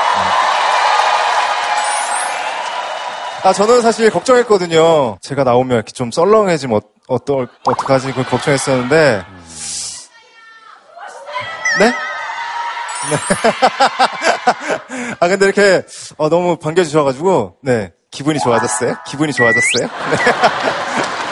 [3.43, 5.19] 아, 저는 사실 걱정했거든요.
[5.21, 8.07] 제가 나오면 이렇게 좀 썰렁해지면 어, 어떠, 어떡하지?
[8.07, 9.23] 그걸 걱정했었는데.
[11.77, 11.85] 네?
[11.85, 11.93] 네.
[15.19, 15.83] 아, 근데 이렇게,
[16.17, 17.91] 어, 너무 반겨주셔가지고, 네.
[18.09, 18.95] 기분이 좋아졌어요?
[19.05, 19.85] 기분이 좋아졌어요?
[19.85, 20.17] 네.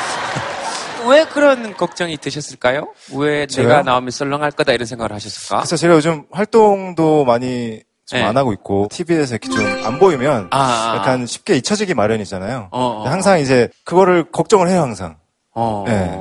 [1.09, 2.87] 왜 그런 걱정이 드셨을까요?
[3.15, 3.67] 왜 저요?
[3.67, 5.57] 내가 나오면 썰렁할 거다 이런 생각을 하셨을까?
[5.57, 8.25] 그래서 제가 요즘 활동도 많이 좀 네.
[8.25, 10.97] 안 하고 있고, TV에서 이렇게 좀 안 보이면, 아, 아, 아.
[10.97, 12.69] 약간 쉽게 잊혀지기 마련이잖아요.
[12.71, 15.17] 어, 어, 항상 이제, 그거를 걱정을 해요, 항상.
[15.53, 15.83] 어.
[15.87, 16.17] 네.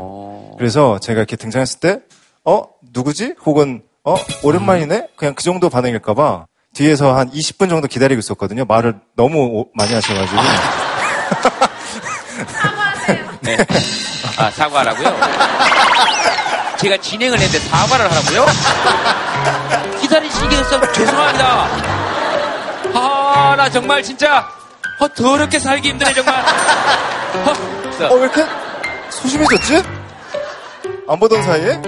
[0.58, 2.00] 그래서 제가 이렇게 등장했을 때,
[2.44, 2.64] 어?
[2.92, 3.34] 누구지?
[3.44, 4.16] 혹은, 어?
[4.42, 5.08] 오랜만이네?
[5.16, 8.64] 그냥 그 정도 반응일까봐 뒤에서 한 20분 정도 기다리고 있었거든요.
[8.66, 10.36] 말을 너무 오- 많이 하셔가지고.
[13.42, 13.56] 네.
[14.38, 15.16] 아, 사과하라고요?
[16.78, 18.46] 제가 진행을 했는데 사과를 하라고요?
[20.00, 21.68] 기다리시게 해서 죄송합니다.
[22.94, 24.46] 아, 나 정말 진짜,
[25.00, 26.34] 어, 더럽게 살기 힘드네, 정말.
[27.44, 27.52] 어,
[28.04, 28.44] 어, 왜 이렇게
[29.10, 29.82] 소심해졌지?
[31.08, 31.80] 안 보던 사이에?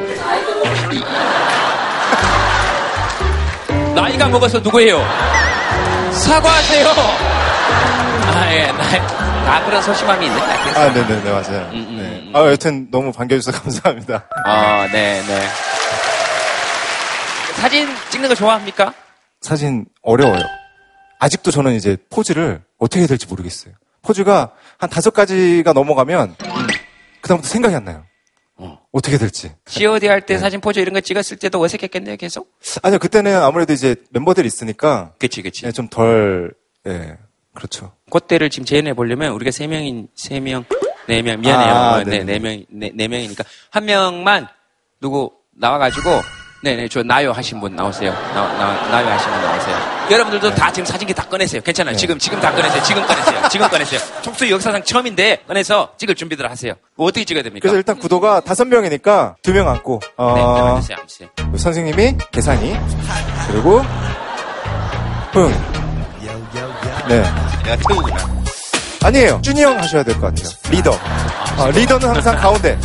[3.94, 5.04] 나이가 먹어서 누구예요?
[6.12, 7.37] 사과하세요!
[8.96, 10.40] 아, 그런 소심함이 있네.
[10.40, 11.70] 아, 네네네, 맞아요.
[11.72, 12.30] 네.
[12.34, 14.28] 아, 여튼 너무 반겨주셔서 감사합니다.
[14.44, 15.48] 아, 네, 네.
[17.60, 18.94] 사진 찍는 거 좋아합니까?
[19.40, 20.42] 사진 어려워요.
[21.20, 23.74] 아직도 저는 이제 포즈를 어떻게 해야 될지 모르겠어요.
[24.02, 26.36] 포즈가 한 다섯 가지가 넘어가면
[27.20, 28.04] 그다음부터 생각이 안 나요.
[28.56, 29.52] 어 떻게 해야 될지.
[29.66, 32.50] COD 할 때 사진 포즈 이런 거 찍었을 때도 어색했겠네요, 계속?
[32.82, 35.12] 아니요, 그때는 아무래도 이제 멤버들이 있으니까.
[35.18, 35.70] 그치, 그치.
[35.72, 36.52] 좀 덜,
[36.86, 37.16] 예,
[37.58, 37.92] 그렇죠.
[38.10, 40.64] 그때를 지금 재현해 보려면 우리가 세 명인 세 명,
[41.06, 41.74] 네 명 미안해요.
[41.74, 42.24] 아, 어, 네, 네네.
[42.24, 44.46] 네 명, 네, 네 명이니까 한 명만
[45.00, 46.22] 누구 나와가지고
[46.62, 48.12] 네네 저 나요 하신 분 나오세요.
[48.34, 49.76] 나, 나, 나요 하신 분 나오세요.
[50.10, 51.60] 여러분들도 다 지금 사진기 다 꺼내세요.
[51.62, 51.94] 괜찮아요.
[51.96, 52.82] 지금 지금 다 꺼내세요.
[52.82, 53.48] 지금 꺼내세요.
[53.50, 54.00] 지금 꺼내세요.
[54.22, 56.72] 촉수 역사상 처음인데 꺼내서 찍을 준비들 하세요.
[56.96, 57.62] 뭐 어떻게 찍어야 됩니까?
[57.62, 61.28] 그래서 일단 구도가 다섯 명이니까 두 명 앉고, 어, 네, 네, 앉으세요, 앉으세요.
[61.56, 62.76] 선생님이 계산이,
[63.50, 63.80] 그리고
[65.32, 65.77] 흥.
[67.08, 67.22] 네.
[67.64, 68.16] 내가 태우구나.
[69.04, 69.40] 아니에요.
[69.42, 70.48] 준이 형 하셔야 될 것 같아요.
[70.70, 70.90] 리더.
[71.58, 72.78] 어, 리더는 항상 가운데.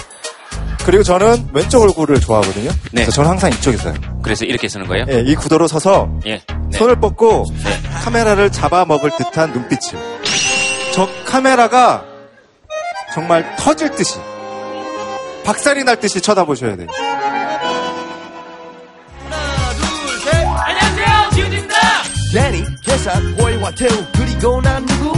[0.86, 2.70] 그리고 저는 왼쪽 얼굴을 좋아하거든요.
[2.92, 3.94] 그래서 저는 항상 이쪽에 서요.
[4.22, 5.06] 그래서 이렇게 쓰는 거예요?
[5.10, 6.42] 예, 이 구도로 서서 예.
[6.70, 6.78] 네.
[6.78, 7.46] 손을 뻗고
[8.04, 9.98] 카메라를 잡아먹을 듯한 눈빛을.
[10.94, 12.04] 저 카메라가
[13.14, 14.20] 정말 터질 듯이
[15.46, 16.88] 박살이 날 듯이 쳐다보셔야 돼요.
[22.94, 25.14] 호이와 태우, 그리고 난 누구?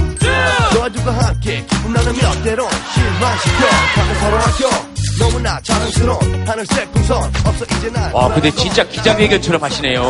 [0.74, 4.70] 너희들과 함께 기분 나누며 때론 실망시켜 가면 서로 아껴
[5.20, 10.02] 너무나 자랑스러운 하늘색 풍선 없어 이제 난 와, 근데 진짜 기자회견처럼 하시네요.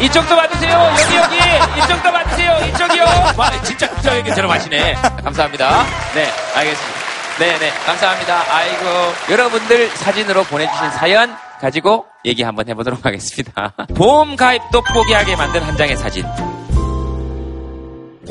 [0.00, 0.94] 이쪽도 받으세요.
[1.00, 1.80] 여기, 여기.
[1.84, 2.56] 이쪽도 받으세요.
[2.68, 3.04] 이쪽이요.
[3.36, 4.94] 와, 진짜 기자회견처럼 하시네.
[5.24, 5.84] 감사합니다.
[6.14, 6.98] 네, 알겠습니다.
[7.40, 7.72] 네, 네.
[7.86, 8.42] 감사합니다.
[8.50, 8.86] 아이고.
[9.30, 13.74] 여러분들 사진으로 보내주신 사연 가지고 얘기 한번 해보도록 하겠습니다.
[13.96, 16.24] 보험 가입도 포기하게 만든 한 장의 사진.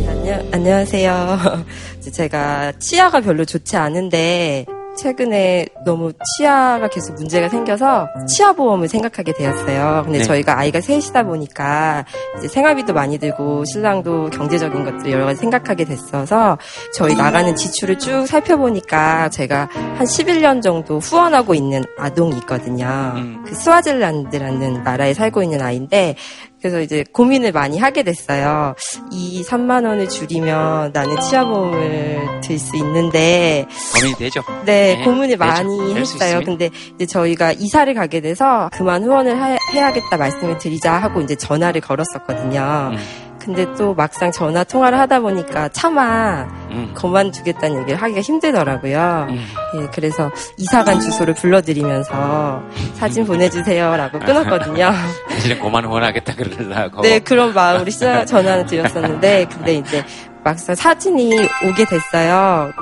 [0.08, 1.66] 안녕, 안녕하세요.
[2.14, 4.66] 제가 치아가 별로 좋지 않은데
[4.98, 10.02] 최근에 너무 치아가 계속 문제가 생겨서 치아 보험을 생각하게 되었어요.
[10.04, 10.24] 근데 네.
[10.24, 12.06] 저희가 아이가 셋이다 보니까
[12.38, 16.58] 이제 생활비도 많이 들고 신랑도 경제적인 것들 여러 가지 생각하게 됐어서
[16.94, 23.14] 저희 나가는 지출을 쭉 살펴보니까 제가 한 11년 정도 후원하고 있는 아동이 있거든요.
[23.46, 26.16] 그 스와질란드라는 나라에 살고 있는 아이인데
[26.60, 28.74] 그래서 이제 고민을 많이 하게 됐어요.
[29.12, 34.42] 이 3만 원을 줄이면 나는 치아보험을 들 수 있는데 고민이 되죠.
[34.66, 35.38] 네, 고민을 되죠.
[35.38, 36.42] 많이 했어요.
[36.46, 41.82] 근데 이제 저희가 이사를 가게 돼서 그만 후원을 하- 해야겠다 말씀을 드리자 하고 이제 전화를
[41.82, 42.92] 걸었었거든요.
[42.94, 43.27] 음.
[43.48, 46.92] 근데 또 막상 전화 통화를 하다 보니까 차마 음.
[46.94, 49.28] 그만두겠다는 얘기를 하기가 힘들더라고요.
[49.30, 49.48] 음.
[49.76, 52.62] 예, 그래서 이사간 주소를 불러드리면서
[52.96, 54.92] 사진 보내주세요라고 끊었거든요.
[55.30, 57.02] 사실은 고만 후원하겠다 그러려고.
[57.04, 60.04] 네, 그런 마음으로 시작 전화를 드렸었는데, 근데 이제
[60.44, 61.34] 막상 사진이
[61.70, 62.74] 오게 됐어요.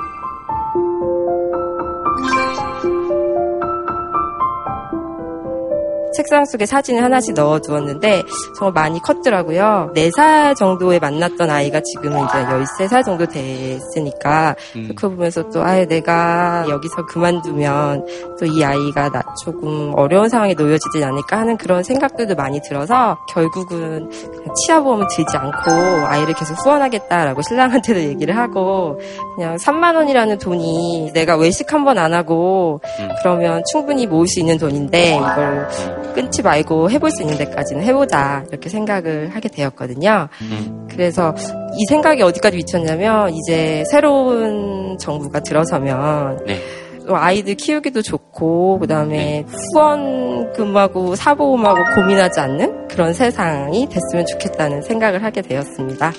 [6.16, 8.22] 책상 속에 사진을 하나씩 넣어 두었는데
[8.58, 9.92] 정말 많이 컸더라고요.
[9.94, 12.38] 4살 정도에 만났던 아이가 지금은 이제
[12.86, 14.88] 13살 정도 됐으니까 음.
[14.94, 18.06] 그거 보면서 또 아예 내가 여기서 그만두면
[18.40, 24.08] 또 이 아이가 나 조금 어려운 상황에 놓여지지 않을까 하는 그런 생각들도 많이 들어서 결국은
[24.54, 25.70] 치아보험을 들지 않고
[26.06, 28.98] 아이를 계속 후원하겠다라고 신랑한테도 얘기를 하고
[29.34, 33.08] 그냥 3만 원이라는 돈이 내가 외식 한 번 안 하고 음.
[33.22, 35.68] 그러면 충분히 모을 수 있는 돈인데 이걸
[36.14, 40.28] 끊지 말고 해볼 수 있는 데까지는 해보자 이렇게 생각을 하게 되었거든요.
[40.42, 40.86] 음.
[40.90, 41.34] 그래서
[41.78, 46.60] 이 생각이 어디까지 미쳤냐면 이제 새로운 정부가 들어서면 네.
[47.06, 55.42] 또 아이들 키우기도 좋고 그다음에 후원금하고 사보험하고 고민하지 않는 그런 세상이 됐으면 좋겠다는 생각을 하게
[55.42, 56.12] 되었습니다.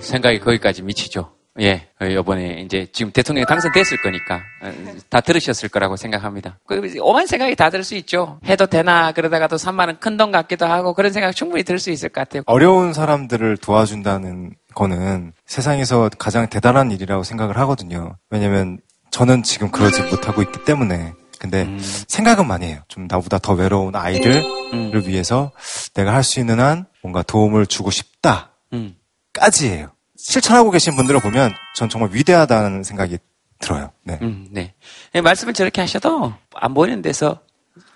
[0.00, 1.37] 생각이 거기까지 미치죠.
[1.60, 4.72] 예, 어, 이번에 이제 지금 대통령이 당선됐을 거니까 어,
[5.08, 6.58] 다 들으셨을 거라고 생각합니다.
[6.66, 8.38] 그 오만 생각이 다 들 수 있죠.
[8.46, 12.08] 해도 되나 그러다가도 3만 원 큰 돈 같기도 하고 그런 생각 충분히 들 수 있을
[12.10, 12.42] 것 같아요.
[12.46, 18.16] 어려운 사람들을 도와준다는 거는 세상에서 가장 대단한 일이라고 생각을 하거든요.
[18.30, 18.78] 왜냐면
[19.10, 21.12] 저는 지금 그러지 못하고 있기 때문에.
[21.40, 21.66] 근데
[22.08, 22.80] 생각은 많이 해요.
[22.88, 24.42] 좀 나보다 더 외로운 아이들을
[24.74, 24.92] 음.
[25.06, 25.52] 위해서
[25.94, 28.50] 내가 할 수 있는 한 뭔가 도움을 주고 싶다.
[28.72, 28.96] 음.
[29.32, 29.92] 까지예요.
[30.28, 33.18] 실천하고 계신 분들을 보면 전 정말 위대하다는 생각이
[33.60, 33.92] 들어요.
[34.02, 34.18] 네.
[34.22, 34.74] 음, 네.
[35.14, 37.40] 예, 말씀을 저렇게 하셔도 안 보이는 데서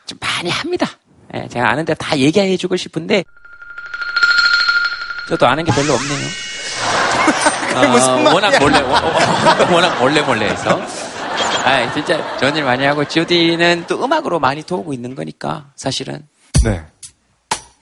[0.07, 0.87] 좀 많이 합니다.
[1.35, 3.25] 예, 제가 아는 데 다 얘기해 주고 싶은데
[5.29, 6.29] 저도 아는 게 별로 없네요.
[7.75, 8.35] 어?
[8.35, 8.81] 워낙 몰래,
[9.73, 10.81] 워낙 몰래 몰래 해서.
[11.65, 16.27] 아, 진짜 좋은 일 많이 하고 GOD는 또 음악으로 많이 도우고 있는 거니까 사실은.
[16.65, 16.85] 네.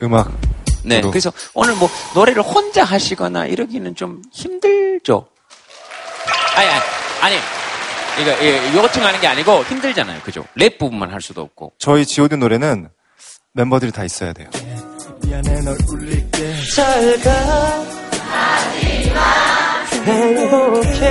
[0.02, 0.30] 음악.
[0.84, 0.96] 네.
[0.96, 1.10] 저도.
[1.10, 5.26] 그래서 오늘 뭐 노래를 혼자 하시거나 이러기는 좀 힘들죠.
[6.56, 6.80] 아니, 아니,
[7.20, 7.36] 아니.
[8.20, 10.20] 이거, 예, 요청하는 게 아니고 힘들잖아요.
[10.22, 10.44] 그죠?
[10.54, 11.72] 랩 부분만 할 수도 없고.
[11.78, 12.88] 저희 지오드 노래는
[13.52, 14.48] 멤버들이 다 있어야 돼요.
[15.24, 17.30] 미안해 널 울릴게 잘가
[20.04, 21.10] 행복해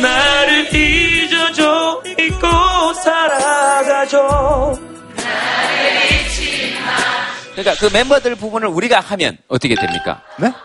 [0.00, 2.46] 나를 잊어줘 잊고
[3.02, 4.78] 살아가줘
[7.62, 10.22] 그러니까 그 멤버들 부분을 우리가 하면 어떻게 됩니까?
[10.38, 10.50] 네?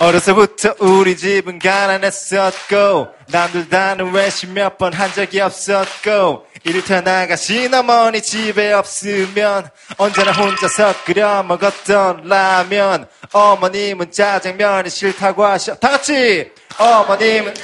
[0.00, 8.20] 어려서부터 우리 집은 가난했었고 남들 다는 외식 몇 번 한 적이 없었고 이를테 나가 시어머니
[8.20, 17.54] 집에 없으면 언제나 혼자서 끓여 먹었던 라면 어머님은 짜장면이 싫다고 하셔 다 같이 어머님은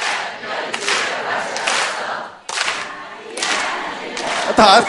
[4.58, 4.82] 다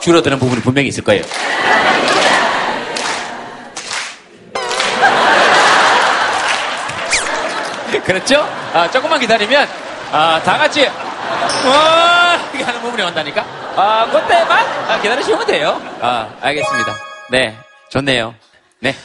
[0.00, 1.22] 줄어드는 부분이 분명히 있을 거예요.
[8.06, 8.48] 그렇죠?
[8.72, 9.68] 아, 조금만 기다리면
[10.12, 13.44] 아, 다 같이 와 이렇게 하는 부분이 온다니까.
[13.76, 15.78] 아, 그때만 아, 기다리시면 돼요.
[16.00, 16.96] 아, 알겠습니다.
[17.30, 17.54] 네,
[17.90, 18.34] 좋네요.
[18.80, 18.96] 네.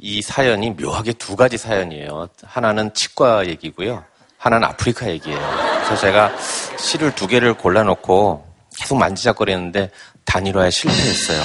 [0.00, 2.28] 이 사연이 묘하게 두 가지 사연이에요.
[2.44, 4.04] 하나는 치과 얘기고요.
[4.38, 5.38] 하나는 아프리카 얘기예요.
[5.84, 6.32] 그래서 제가
[6.78, 8.46] 시를 두 개를 골라놓고
[8.78, 9.90] 계속 만지작거리는데
[10.24, 11.40] 단일화에 실패했어요.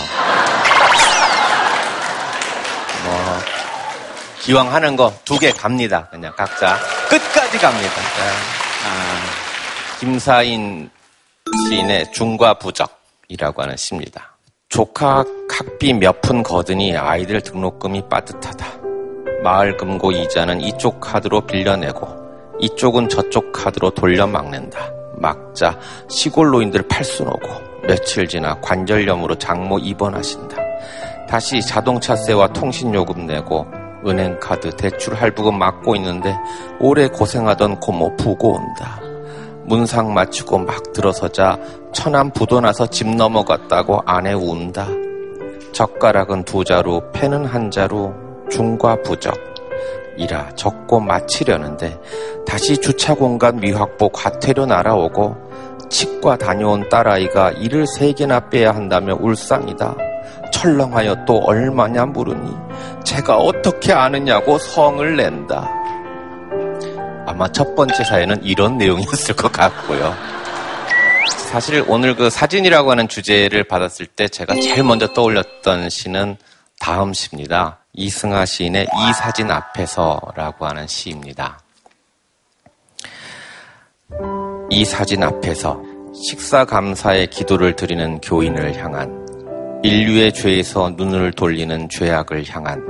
[3.04, 3.40] 뭐
[4.42, 6.08] 기왕 하는 거 두 개 갑니다.
[6.10, 6.78] 그냥 각자
[7.10, 7.96] 끝까지 갑니다.
[7.96, 8.32] 네.
[8.88, 9.20] 아,
[10.00, 10.90] 김사인
[11.68, 14.29] 시인의 중과 부적이라고 하는 시입니다.
[14.70, 18.68] 조카 학비 몇 푼 거드니 아이들 등록금이 빠듯하다.
[19.44, 22.08] 마을 금고 이자는 이쪽 카드로 빌려내고
[22.60, 24.92] 이쪽은 저쪽 카드로 돌려 막는다.
[25.16, 27.48] 막자 시골 노인들 팔순 오고
[27.88, 30.58] 며칠 지나 관절염으로 장모 입원하신다.
[31.28, 33.66] 다시 자동차세와 통신요금 내고
[34.06, 36.38] 은행카드 대출 할부금 막고 있는데
[36.80, 39.02] 오래 고생하던 고모 부고 온다.
[39.70, 41.60] 문상 마치고 막 들어서자
[41.94, 44.88] 천안 부도나서 집 넘어갔다고 아내 운다.
[45.74, 48.12] 젓가락은 두 자루, 펜은 한 자루,
[48.50, 49.36] 중과 부적.
[50.18, 52.02] 이라 적고 마치려는데
[52.48, 55.38] 다시 주차 공간 미확보 과태료 날아오고
[55.88, 59.96] 치과 다녀온 딸아이가 이를 세 개나 빼야 한다며 울상이다.
[60.52, 62.52] 철렁하여 또 얼마냐 물으니
[63.04, 65.79] 제가 어떻게 아느냐고 성을 낸다.
[67.40, 70.14] 아마 첫 번째 사연은 이런 내용이었을 것 같고요.
[71.50, 76.36] 사실 오늘 그 사진이라고 하는 주제를 받았을 때 제가 제일 먼저 떠올렸던 시는
[76.82, 77.80] 다음 시입니다.
[77.94, 81.62] 이승하 시인의 이 사진 앞에서라고 하는 시입니다.
[84.70, 85.82] 이 사진 앞에서
[86.14, 92.84] 식사 감사의 기도를 드리는 교인을 향한 인류의 죄에서 눈을 돌리는 죄악을 향한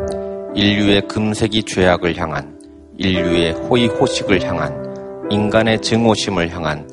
[0.55, 2.58] 인류의 금색이 죄악을 향한
[2.99, 6.85] 인류의 호의호식을 향한 인간의 증오심을 향한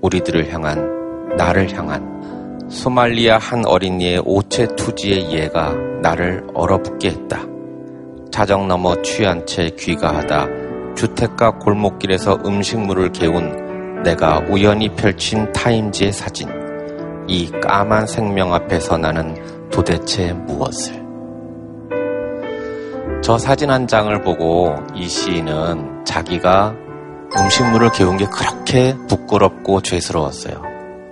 [0.00, 7.46] 우리들을 향한 나를 향한 소말리아 한 어린이의 오체 투지의 예가 나를 얼어붙게 했다.
[8.32, 10.48] 자정 넘어 취한 채 귀가하다
[10.96, 16.48] 주택가 골목길에서 음식물을 개운 내가 우연히 펼친 타임지의 사진.
[17.28, 19.36] 이 까만 생명 앞에서 나는
[19.70, 21.01] 도대체 무엇을?
[23.22, 26.74] 저 사진 한 장을 보고 이 시인은 자기가
[27.38, 30.60] 음식물을 개운 게 그렇게 부끄럽고 죄스러웠어요.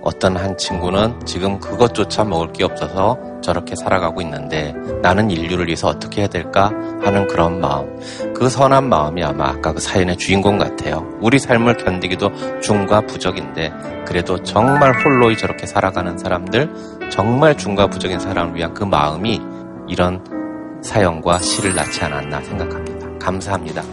[0.01, 6.21] 어떤 한 친구는 지금 그것조차 먹을 게 없어서 저렇게 살아가고 있는데 나는 인류를 위해서 어떻게
[6.21, 6.65] 해야 될까
[7.01, 7.97] 하는 그런 마음.
[8.35, 11.07] 그 선한 마음이 아마 아까 그 사연의 주인공 같아요.
[11.21, 13.71] 우리 삶을 견디기도 중과 부적인데
[14.05, 19.39] 그래도 정말 홀로이 저렇게 살아가는 사람들, 정말 중과 부적인 사람을 위한 그 마음이
[19.87, 20.40] 이런
[20.83, 23.19] 사연과 시를 낳지 않았나 생각합니다.
[23.19, 23.83] 감사합니다.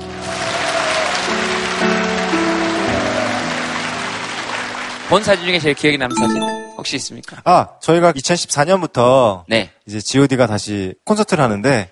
[5.09, 6.43] 본 사진 중에 제일 기억에 남는 사진
[6.76, 7.41] 혹시 있습니까?
[7.45, 9.70] 아, 저희가 2014년부터 네.
[9.86, 11.91] 이제 G.O.D가 다시 콘서트를 하는데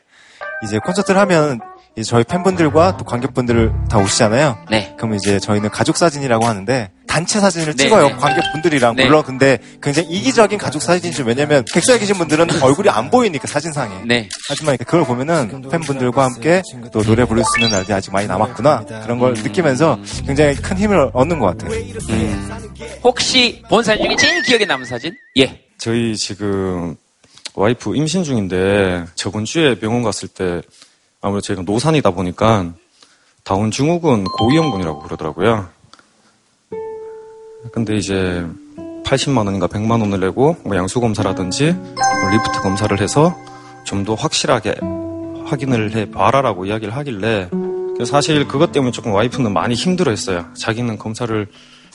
[0.65, 1.61] 이제 콘서트를 하면
[2.05, 4.59] 저희 팬분들과 또 관객분들을 다 오시잖아요.
[4.71, 4.95] 네.
[4.99, 8.09] 그럼 이제 저희는 가족 사진이라고 하는데 단체 사진을 네, 찍어요.
[8.09, 8.17] 네.
[8.17, 9.05] 관객분들이랑 네.
[9.05, 11.25] 물론 근데 굉장히 이기적인 가족 사진이죠.
[11.25, 14.03] 왜냐면 객석에 계신 분들은 얼굴이 안 보이니까 사진상에.
[14.05, 14.29] 네.
[14.47, 19.19] 하지만 그걸 보면은 팬분들과 함께 또 노래 부를 수 있는 날이 아직 많이 남았구나 그런
[19.19, 21.81] 걸 느끼면서 굉장히 큰 힘을 얻는 것 같아요.
[23.03, 25.15] 혹시 본 사진 중에 제일 기억에 남는 사진?
[25.39, 25.63] 예.
[25.79, 26.97] 저희 지금
[27.55, 30.61] 와이프 임신 중인데 저번 주에 병원 갔을 때
[31.21, 32.73] 아무래도 저희가 노산이다 보니까
[33.45, 35.69] 다운 증후군 고위험군이라고 그러더라고요.
[37.73, 38.47] 근데 이제
[39.05, 43.37] 80만 원인가 100만 원을 내고 뭐 양수 검사라든지 뭐 리프트 검사를 해서
[43.85, 44.75] 좀 더 확실하게
[45.47, 47.49] 확인을 해 봐라라고 이야기를 하길래
[48.05, 50.47] 사실 그것 때문에 조금 와이프는 많이 힘들어했어요.
[50.55, 51.47] 자기는 검사를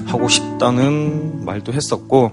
[0.06, 2.32] 하고 싶다는 말도 했었고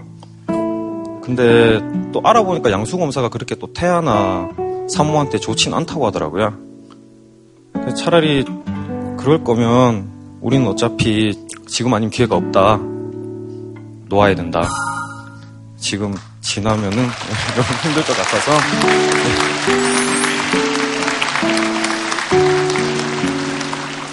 [1.22, 1.80] 근데
[2.12, 4.48] 또 알아보니까 양수 검사가 그렇게 또 태아나
[4.88, 6.67] 산모한테 좋진 않다고 하더라고요.
[7.94, 8.44] 차라리
[9.16, 10.08] 그럴 거면
[10.40, 11.32] 우리는 어차피
[11.66, 12.78] 지금 아니면 기회가 없다.
[14.08, 14.66] 놓아야 된다.
[15.76, 18.52] 지금 지나면은 너무 힘들 것 같아서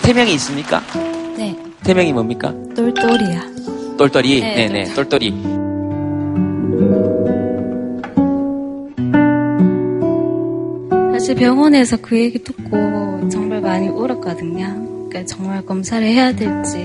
[0.03, 0.82] 태명이 있습니까?
[1.38, 1.55] 네.
[1.84, 2.53] 태명이 뭡니까?
[2.76, 3.41] 똘똘이야.
[3.97, 4.41] 똘똘이.
[4.41, 5.64] 네, 네, 네, 똘똘이.
[11.26, 15.07] 사실 병원에서 그 얘기 듣고 정말 많이 울었거든요.
[15.09, 16.78] 그러니까 정말 검사를 해야 될지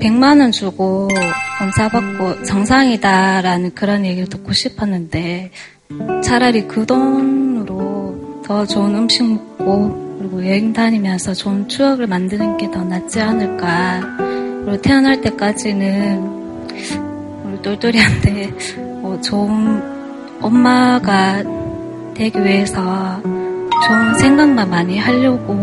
[0.00, 1.08] 100만 원 주고
[1.58, 5.50] 검사 받고 정상이다라는 그런 얘기를 듣고 싶었는데
[6.24, 12.82] 차라리 그 돈으로 더 좋은 음식 먹고 그리고 여행 다니면서 좋은 추억을 만드는 게 더
[12.82, 14.00] 낫지 않을까.
[14.64, 16.18] 그리고 태어날 때까지는
[17.44, 18.54] 우리 똘똘이한테
[19.02, 19.82] 뭐 좋은
[20.40, 21.42] 엄마가
[22.14, 23.20] 되기 위해서
[23.86, 25.54] 좋은 생각만 많이 하려고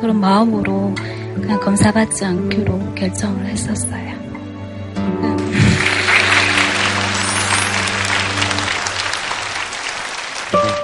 [0.00, 0.94] 그런 마음으로
[1.36, 4.14] 그냥 검사받지 않기로 결정을 했었어요.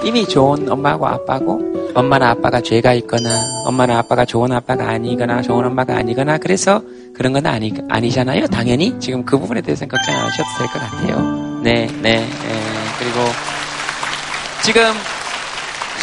[0.03, 1.61] 이미 좋은 엄마고 아빠고
[1.93, 3.29] 엄마나 아빠가 죄가 있거나
[3.65, 6.81] 엄마나 아빠가 좋은 아빠가 아니거나 좋은 엄마가 아니거나 그래서
[7.13, 8.47] 그런 건 아니, 아니잖아요.
[8.47, 11.61] 당연히 지금 그 부분에 대해서는 걱정 안 하셔도 될 것 같아요.
[11.61, 12.27] 네, 네, 네.
[12.97, 13.19] 그리고
[14.63, 14.81] 지금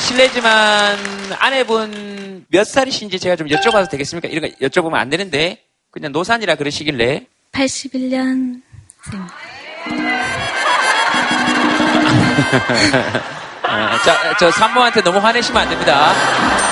[0.09, 0.96] 실례지만
[1.38, 4.28] 아내분 몇 살이신지 제가 좀 여쭤봐도 되겠습니까?
[4.28, 5.59] 이런 거 여쭤보면 안 되는데
[5.90, 8.62] 그냥 노산이라 그러시길래 81년
[13.70, 16.11] 아, 자, 저 산모한테 너무 화내시면 안 됩니다.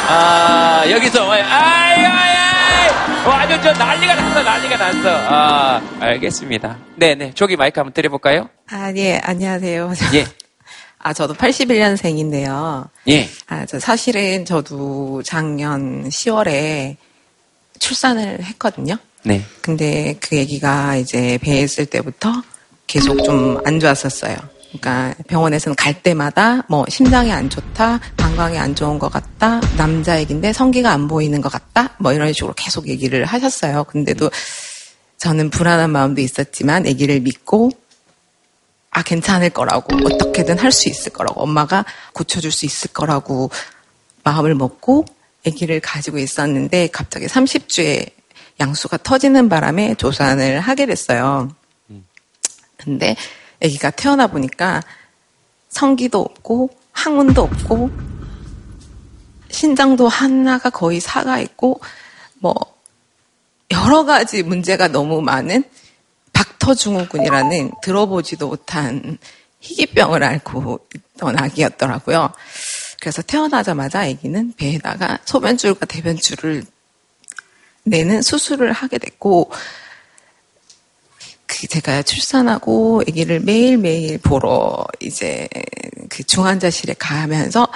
[0.08, 2.88] 아, 여기서, 아이, 아이, 아이,
[3.26, 5.10] 완전 저 난리가 났어, 난리가 났어.
[5.28, 6.78] 아, 알겠습니다.
[6.96, 7.32] 네네.
[7.34, 8.48] 저기 마이크 한번 드려볼까요?
[8.70, 9.92] 아, 예, 안녕하세요.
[10.14, 10.24] 예.
[11.06, 12.88] 아, 저도 81년생인데요.
[13.06, 13.28] 예.
[13.46, 16.96] 아, 저 사실은 저도 작년 10월에
[17.78, 18.96] 출산을 했거든요.
[19.22, 19.44] 네.
[19.60, 22.42] 근데 그 아기가 이제 배에 있을 때부터
[22.88, 24.36] 계속 좀 안 좋았었어요.
[24.72, 30.52] 그러니까 병원에서는 갈 때마다 뭐 심장이 안 좋다, 방광이 안 좋은 것 같다, 남자 애기인데
[30.52, 33.84] 성기가 안 보이는 것 같다, 뭐 이런 식으로 계속 얘기를 하셨어요.
[33.84, 34.28] 근데도
[35.18, 37.70] 저는 불안한 마음도 있었지만 아기를 믿고
[38.96, 41.84] 아 괜찮을 거라고 어떻게든 할 수 있을 거라고 엄마가
[42.14, 43.50] 고쳐줄 수 있을 거라고
[44.24, 45.04] 마음을 먹고
[45.46, 48.10] 아기를 가지고 있었는데 갑자기 30주에
[48.58, 51.50] 양수가 터지는 바람에 조산을 하게 됐어요.
[52.78, 53.16] 근데
[53.62, 54.82] 아기가 태어나 보니까
[55.68, 57.90] 성기도 없고 항문도 없고
[59.50, 61.80] 신장도 하나가 거의 사가 있고
[62.38, 62.54] 뭐
[63.70, 65.64] 여러 가지 문제가 너무 많은
[66.36, 69.16] 박터증후군이라는 들어보지도 못한
[69.60, 72.30] 희귀병을 앓고 있던 아기였더라고요.
[73.00, 76.64] 그래서 태어나자마자 아기는 배에다가 소변줄과 대변줄을
[77.84, 79.50] 내는 수술을 하게 됐고
[81.46, 85.48] 그 제가 출산하고 아기를 매일매일 보러 이제
[86.10, 87.68] 그 중환자실에 가면서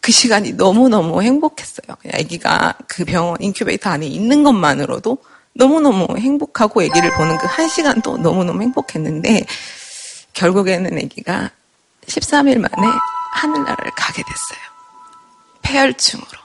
[0.00, 1.96] 그 시간이 너무너무 행복했어요.
[2.12, 5.18] 아기가 그 병원 인큐베이터 안에 있는 것만으로도
[5.56, 9.44] 너무너무 행복하고 아기를 보는 그 한 시간도 너무너무 행복했는데
[10.34, 11.50] 결국에는 아기가
[12.06, 12.92] 13일 만에
[13.32, 14.60] 하늘나라를 가게 됐어요.
[15.62, 16.38] 폐혈증으로.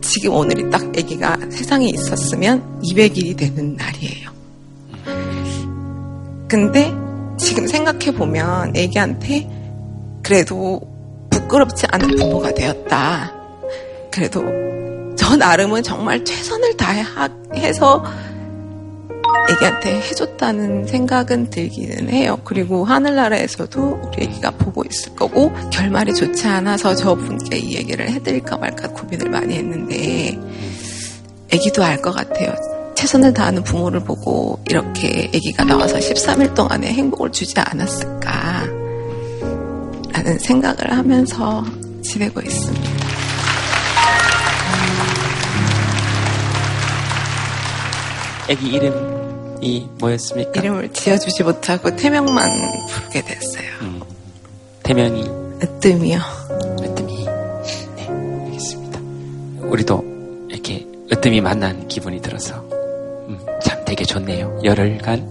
[0.00, 4.30] 지금 오늘이 딱 아기가 세상에 있었으면 200일이 되는 날이에요.
[6.48, 6.92] 근데
[7.38, 9.48] 지금 생각해 보면 아기한테
[10.22, 10.80] 그래도
[11.30, 13.32] 부끄럽지 않은 부모가 되었다.
[14.12, 14.42] 그래도
[15.32, 18.04] 저 나름은 정말 최선을 다해서
[19.50, 22.38] 애기한테 해줬다는 생각은 들기는 해요.
[22.44, 28.88] 그리고 하늘나라에서도 우리 애기가 보고 있을 거고 결말이 좋지 않아서 저분께 이 얘기를 해드릴까 말까
[28.88, 30.38] 고민을 많이 했는데
[31.50, 32.54] 애기도 알 것 같아요.
[32.94, 38.66] 최선을 다하는 부모를 보고 이렇게 애기가 나와서 13일 동안에 행복을 주지 않았을까
[40.12, 41.64] 라는 생각을 하면서
[42.02, 43.01] 지내고 있습니다.
[48.48, 50.60] 애기 이름이 뭐였습니까?
[50.60, 52.48] 이름을 지어주지 못하고 태명만
[52.88, 53.64] 부르게 됐어요.
[54.82, 55.22] 태명이
[55.62, 56.18] 으뜸이요.
[56.80, 57.24] 으뜸이.
[57.96, 59.00] 네, 알겠습니다.
[59.68, 60.04] 우리도
[60.50, 62.56] 이렇게 으뜸이 만난 기분이 들어서
[63.28, 64.60] 음, 참 되게 좋네요.
[64.64, 65.26] 열흘간,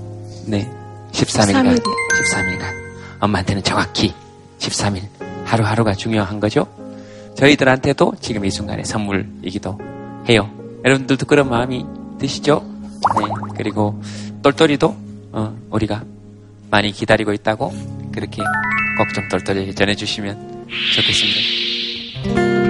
[0.48, 0.70] 네,
[1.12, 1.84] 13일간, 13일.
[1.84, 2.82] 13일간.
[3.20, 4.14] 엄마한테는 정확히
[4.60, 5.02] 13일
[5.46, 6.66] 하루하루가 중요한 거죠.
[7.36, 9.78] 저희들한테도 지금 이 순간의 선물이기도
[10.30, 10.50] 해요.
[10.86, 11.86] 여러분들도 그런 마음이
[12.20, 12.71] 드시죠?
[13.20, 13.26] 네,
[13.58, 14.02] 그리고
[14.42, 14.96] 똘똘이도
[15.34, 16.04] 어, 우리가
[16.70, 17.72] 많이 기다리고 있다고
[18.12, 18.42] 그렇게
[18.98, 22.61] 꼭좀 똘똘이 전해주시면 좋겠습니다.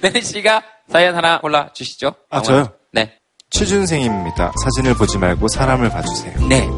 [0.00, 2.14] 네네 씨가 사연 하나 골라 주시죠.
[2.30, 2.68] 아, 저요?
[2.92, 3.12] 네.
[3.50, 4.52] 취준생입니다.
[4.62, 6.46] 사진을 보지 말고 사람을 봐주세요.
[6.48, 6.68] 네.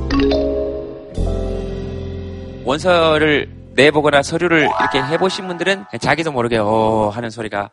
[2.64, 7.70] 원서를 내보거나 서류를 이렇게 해보신 분들은 자기도 모르게 어 하는 소리가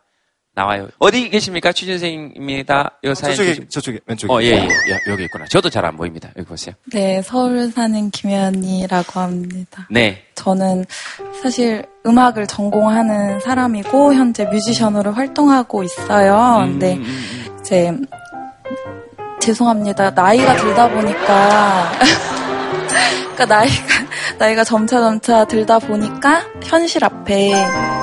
[0.58, 0.88] 나와요.
[0.98, 1.70] 어디 계십니까?
[1.72, 2.98] 취준생입니다.
[3.04, 4.32] 요 사연 저쪽에, 주시- 저쪽에, 왼쪽에.
[4.32, 5.44] 어, 예, 예, 예, 여기 있구나.
[5.46, 6.30] 저도 잘 안 보입니다.
[6.36, 6.74] 여기 보세요.
[6.92, 9.86] 네, 서울 사는 김현이라고 합니다.
[9.90, 10.24] 네.
[10.34, 10.84] 저는
[11.42, 16.64] 사실 음악을 전공하는 사람이고 현재 뮤지션으로 활동하고 있어요.
[16.64, 16.98] 음, 근데
[17.60, 17.92] 이제
[19.40, 20.10] 죄송합니다.
[20.10, 21.92] 나이가 들다 보니까
[23.34, 23.84] 그러니까 나이가
[24.38, 27.52] 나이가 점차 점차 들다 보니까 현실 앞에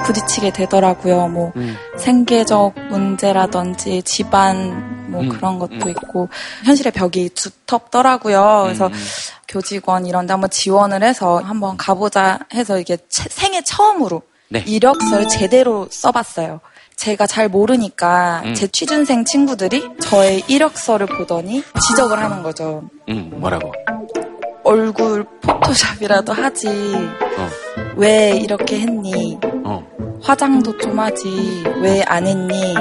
[0.05, 1.27] 부딪히게 되더라고요.
[1.27, 1.75] 뭐 음.
[1.97, 5.89] 생계적 문제라든지 집안 뭐 음, 그런 것도 음.
[5.89, 6.29] 있고
[6.65, 8.61] 현실의 벽이 두텁더라고요.
[8.65, 8.93] 그래서 음.
[9.47, 14.63] 교직원 이런 데 한번 지원을 해서 한번 가보자 해서 이게 채- 생애 처음으로 네.
[14.65, 16.59] 이력서를 제대로 써봤어요.
[16.95, 18.53] 제가 잘 모르니까 음.
[18.55, 22.83] 제 취준생 친구들이 저의 이력서를 보더니 지적을 하는 거죠.
[23.09, 23.71] 음, 뭐라고?
[24.65, 26.67] 얼굴 포토샵이라도 하지.
[26.67, 27.49] 어.
[27.95, 29.37] 왜 이렇게 했니?
[29.63, 29.85] 어.
[30.21, 31.63] 화장도 좀 하지.
[31.81, 32.73] 왜 안 했니?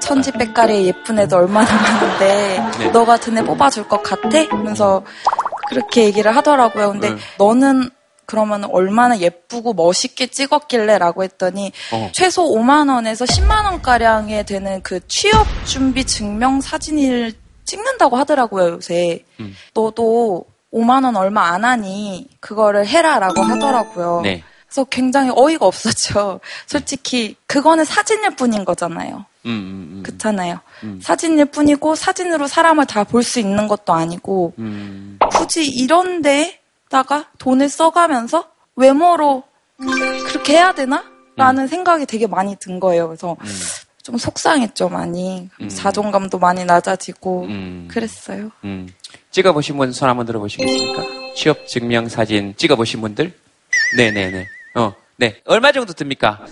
[0.00, 2.90] 천지백갈에 예쁜 애도 얼마나 많은데 네.
[2.92, 4.28] 너 같은 애 뽑아줄 것 같아?
[4.28, 5.02] 그러면서
[5.68, 6.92] 그렇게 얘기를 하더라고요.
[6.92, 7.16] 근데 네.
[7.38, 7.90] 너는
[8.26, 12.10] 그러면 얼마나 예쁘고 멋있게 찍었길래 라고 했더니 어.
[12.12, 17.32] 최소 5만 원에서 10만 원 가량에 되는 그 취업 준비 증명 사진을
[17.64, 19.24] 찍는다고 하더라고요, 요새.
[19.40, 19.54] 음.
[19.74, 24.20] 너도 5만 원 얼마 안 하니 그거를 해라라고 하더라고요.
[24.22, 24.42] 네.
[24.66, 26.40] 그래서 굉장히 어이가 없었죠.
[26.66, 29.24] 솔직히 그거는 사진일 뿐인 거잖아요.
[29.46, 30.02] 음, 음, 음.
[30.04, 30.60] 그렇잖아요.
[30.84, 31.00] 음.
[31.02, 35.18] 사진일 뿐이고 사진으로 사람을 다 볼 수 있는 것도 아니고 음.
[35.32, 39.42] 굳이 이런 데다가 돈을 써가면서 외모로
[40.28, 41.04] 그렇게 해야 되나?
[41.36, 43.08] 라는 생각이 되게 많이 든 거예요.
[43.08, 43.34] 그래서
[44.02, 45.48] 좀 속상했죠, 많이.
[45.60, 45.68] 음.
[45.68, 47.88] 자존감도 많이 낮아지고 음.
[47.90, 48.50] 그랬어요.
[49.30, 49.32] 음.
[49.32, 51.04] 찍어보신 분 손 한번 들어보시겠습니까?
[51.36, 53.32] 취업 증명 사진 찍어보신 분들?
[53.96, 54.46] 네네네.
[54.74, 55.40] 어, 네.
[55.46, 56.44] 얼마 정도 듭니까?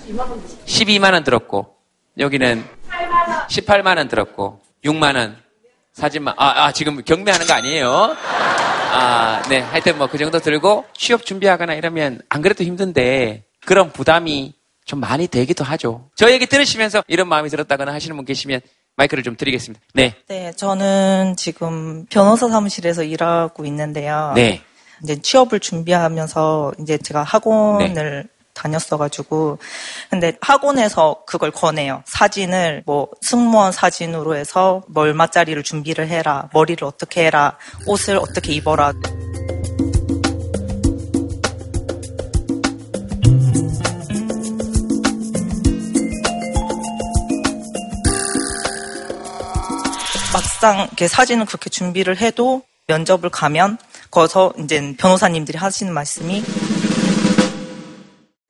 [0.67, 1.75] 12만 원 들었고,
[2.19, 2.65] 여기는
[3.51, 5.37] 18만 원 들었고, 6만 원.
[5.93, 8.17] 사진만, 아, 아, 지금 경매하는 거 아니에요?
[8.93, 9.59] 아, 네.
[9.59, 14.55] 하여튼 뭐 그 정도 들고 취업 준비하거나 이러면 안 그래도 힘든데 그런 부담이
[14.85, 16.09] 좀 많이 되기도 하죠.
[16.15, 18.61] 저 얘기 들으시면서 이런 마음이 들었다거나 하시는 분 계시면
[18.99, 19.83] 마이크를 좀 드리겠습니다.
[19.95, 20.15] 네.
[20.27, 24.33] 네, 저는 지금 변호사 사무실에서 일하고 있는데요.
[24.35, 24.61] 네.
[25.03, 29.59] 이제 취업을 준비하면서 이제 제가 학원을 다녔어가지고
[30.11, 32.03] 근데 학원에서 그걸 권해요.
[32.07, 38.93] 사진을 뭐 승무원 사진으로 해서 뭐 얼마짜리를 준비를 해라, 머리를 어떻게 해라, 옷을 어떻게 입어라.
[50.61, 53.79] 막상 이렇게 사진을 그렇게 준비를 해도 면접을 가면
[54.11, 56.43] 거기서 이제 변호사님들이 하시는 말씀이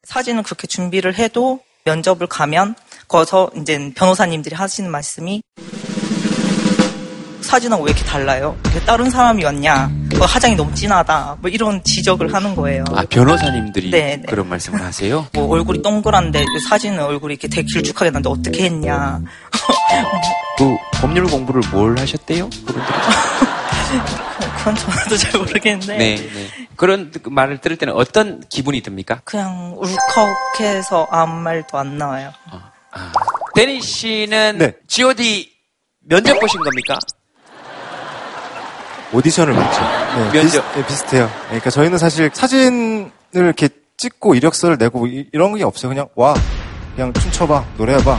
[0.05, 2.77] 사진을 그렇게 준비를 해도 면접을 가면
[3.09, 5.43] 거기서 이제 변호사님들이 하시는 말씀이
[7.43, 8.57] 사진하고 왜 이렇게 달라요?
[8.87, 9.91] 다른 사람이었냐?
[10.19, 11.39] 뭐 화장이 너무 진하다.
[11.41, 12.85] 뭐 이런 지적을 하는 거예요.
[12.93, 14.23] 아, 변호사님들이 네, 네.
[14.29, 15.27] 그런 말씀을 하세요?
[15.33, 19.21] 뭐 얼굴이 동그란데 그 사진은 얼굴이 이렇게 되게 길쭉하게 났는데 어떻게 했냐?
[20.59, 22.51] 그 법률 공부를 뭘 하셨대요?
[24.59, 26.69] 그건 저도 잘 모르겠는데 네, 네.
[26.77, 29.21] 그런 그 말을 들을 때는 어떤 기분이 듭니까?
[29.25, 32.33] 그냥 울컥해서 아무 말도 안 나와요.
[33.55, 34.75] 데니 씨는 네.
[34.87, 35.51] G.O.D
[36.01, 36.99] 면접 보신 겁니까?
[39.13, 39.81] 오디션을 봤죠.
[39.83, 40.43] 네, 면접.
[40.43, 41.31] 비슷, 네, 비슷해요.
[41.47, 45.89] 그러니까 저희는 사실 사진을 이렇게 찍고 이력서를 내고 이, 런 게 없어요.
[45.91, 46.35] 그냥 와,
[46.95, 48.19] 그냥 춤춰봐, 노래해봐,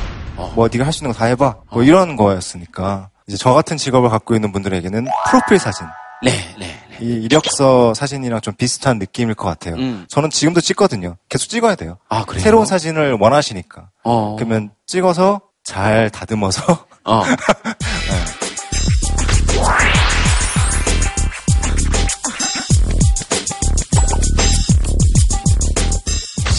[0.56, 4.10] 뭐 네가 할 수 있는 거 다 해봐, 뭐 이런 거였으니까 이제 저 같은 직업을
[4.10, 5.86] 갖고 있는 분들에게는 프로필 사진.
[6.24, 6.76] 네, 네.
[7.02, 9.76] 이 이력서 사진이랑 좀 비슷한 느낌일 것 같아요.
[9.76, 10.06] 음.
[10.10, 11.16] 저는 지금도 찍거든요.
[11.30, 11.98] 계속 찍어야 돼요.
[12.10, 12.42] 아, 그래요?
[12.44, 13.90] 새로운 사진을 원하시니까.
[14.04, 14.36] 어.
[14.38, 17.24] 그러면 찍어서 잘 다듬어서 어.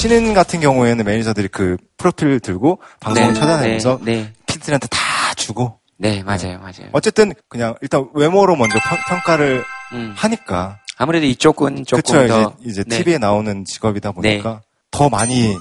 [0.00, 4.32] 신인 같은 경우에는 매니저들이 그 프로필 들고 방송을 네, 찾아내면서 네, 네.
[4.46, 6.88] 피디들한테 다 주고 네, 맞아요, 맞아요.
[6.92, 8.78] 어쨌든 그냥 일단 외모로 먼저
[9.08, 10.14] 평, 가를 음.
[10.16, 12.96] 하니까 아무래도 이쪽은 조금 그쵸 더 이제 이제 네.
[12.96, 14.60] TV에 나오는 직업이다 보니까 네.
[14.90, 15.54] 더 많이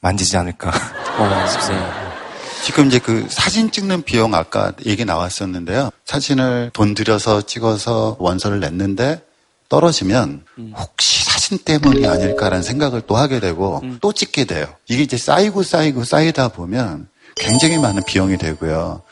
[0.00, 0.68] 만지지 않을까.
[0.70, 1.46] 어,
[2.62, 5.90] 지금 이제 그 사진 찍는 비용 아까 얘기 나왔었는데요.
[6.04, 9.20] 사진을 돈 들여서 찍어서 원서를 냈는데
[9.68, 10.44] 떨어지면
[10.76, 14.66] 혹시 사진 때문이 아닐까라는 생각을 또 하게 되고 또 찍게 돼요.
[14.88, 19.02] 이게 이제 쌓이고 쌓이고 쌓이다 보면 굉장히 많은 비용이 되고요.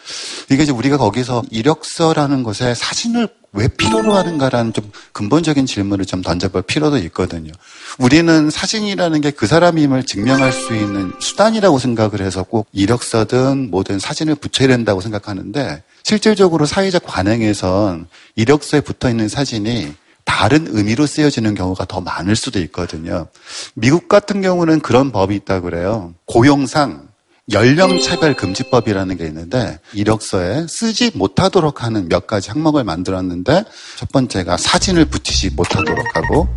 [0.51, 6.63] 이게 이제 우리가 거기서 이력서라는 것에 사진을 왜 필요로 하는가라는 좀 근본적인 질문을 좀 던져볼
[6.63, 7.53] 필요도 있거든요.
[7.99, 14.37] 우리는 사진이라는 게 그 사람임을 증명할 수 있는 수단이라고 생각을 해서 꼭 이력서든 뭐든 사진을
[14.37, 18.07] 붙여야 된다고 생각하는데 실질적으로 사회적 관행에선
[18.37, 19.93] 이력서에 붙어 있는 사진이
[20.33, 23.27] 다른 의미로 쓰여지는 경우가 더 많을 수도 있거든요.
[23.75, 26.15] 미국 같은 경우는 그런 법이 있다고 그래요.
[26.25, 27.07] 고용상
[27.53, 33.65] 연령 차별 금지법이라는 게 있는데 이력서에 쓰지 못하도록 하는 몇 가지 항목을 만들었는데
[33.99, 36.49] 첫 번째가 사진을 붙이지 못하도록 하고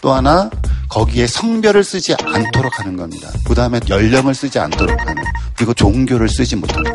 [0.00, 0.48] 또 하나
[0.88, 3.28] 거기에 성별을 쓰지 않도록 하는 겁니다.
[3.46, 5.22] 그 다음에 연령을 쓰지 않도록 하는
[5.56, 6.90] 그리고 종교를 쓰지 못하는.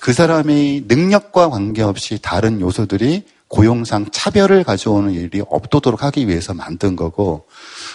[0.00, 7.46] 그 사람의 능력과 관계없이 다른 요소들이 고용상 차별을 가져오는 일이 없도록 하기 위해서 만든 거고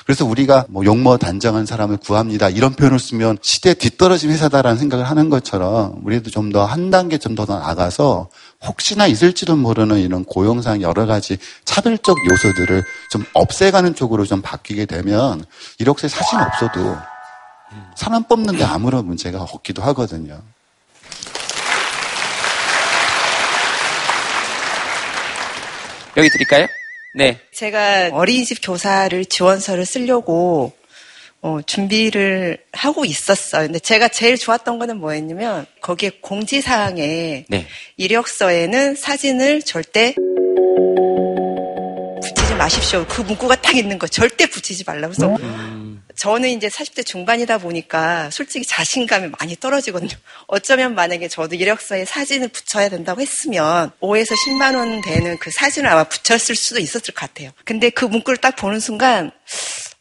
[0.06, 5.30] 그래서 우리가 뭐 용모 단정한 사람을 구합니다 이런 표현을 쓰면 시대에 뒤떨어진 회사다라는 생각을 하는
[5.30, 8.30] 것처럼 우리도 좀 더 한 단계 좀 더 나가서
[8.66, 15.44] 혹시나 있을지도 모르는 이런 고용상 여러 가지 차별적 요소들을 좀 없애가는 쪽으로 좀 바뀌게 되면
[15.80, 16.98] 이력서에 사진 없어도
[17.96, 20.42] 사람 뽑는데 아무런 문제가 없기도 하거든요.
[26.18, 26.68] 여기 드릴까요?
[27.14, 27.40] 네.
[27.54, 30.74] 제가 어린이집 교사를 지원서를 쓰려고
[31.42, 33.66] 어, 준비를 하고 있었어요.
[33.66, 37.68] 근데 제가 제일 좋았던 거는 뭐였냐면 거기에 공지사항에 네.
[37.98, 40.14] 이력서에는 사진을 절대
[42.22, 43.06] 붙이지 마십시오.
[43.10, 45.14] 그 문구가 딱 있는 거 절대 붙이지 말라고.
[45.16, 45.38] 그래서
[46.16, 50.12] 저는 이제 40대 중반이다 보니까 솔직히 자신감이 많이 떨어지거든요.
[50.48, 56.04] 어쩌면 만약에 저도 이력서에 사진을 붙여야 된다고 했으면 5에서 10만 원 되는 그 사진을 아마
[56.04, 57.52] 붙였을 수도 있었을 것 같아요.
[57.66, 59.32] 근데 그 문구를 딱 보는 순간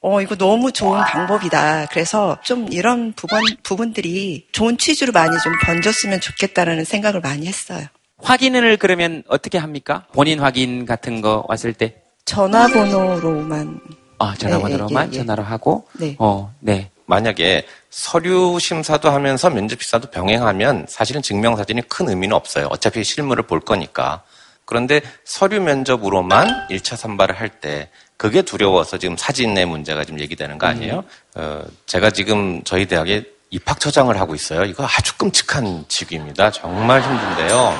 [0.02, 1.88] 어, 이거 너무 좋은 방법이다.
[1.90, 7.86] 그래서 좀 이런 부분, 부분들이 좋은 취지로 많이 좀 번졌으면 좋겠다라는 생각을 많이 했어요.
[8.22, 10.06] 확인을 그러면 어떻게 합니까?
[10.12, 11.96] 본인 확인 같은 거 왔을 때?
[12.24, 13.99] 전화번호로만.
[14.20, 15.18] 아, 전화번호로만 예, 예, 예.
[15.22, 15.88] 전화로 하고?
[15.94, 16.14] 네.
[16.18, 16.90] 어, 네.
[17.06, 22.66] 만약에 서류 심사도 하면서 면접 심사도 병행하면 사실은 증명 사진이 큰 의미는 없어요.
[22.70, 24.22] 어차피 실물을 볼 거니까.
[24.64, 30.66] 그런데 서류 면접으로만 1차 선발을 할 때 그게 두려워서 지금 사진의 문제가 지금 얘기되는 거
[30.66, 31.02] 아니에요?
[31.34, 34.62] 어, 제가 지금 저희 대학에 입학처장을 하고 있어요.
[34.64, 36.50] 이거 아주 끔찍한 직위입니다.
[36.52, 37.74] 정말 힘든데요.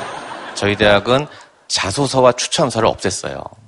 [0.55, 1.27] 저희 대학은
[1.69, 3.60] 자소서와 추천서를 없앴어요.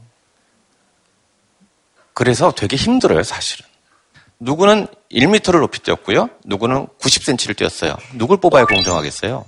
[2.22, 3.66] 그래서 되게 힘들어요, 사실은.
[4.38, 6.30] 누구는 1m를 높이 뛰었고요.
[6.44, 7.96] 누구는 90cm를 뛰었어요.
[8.14, 9.44] 누굴 뽑아야 공정하겠어요?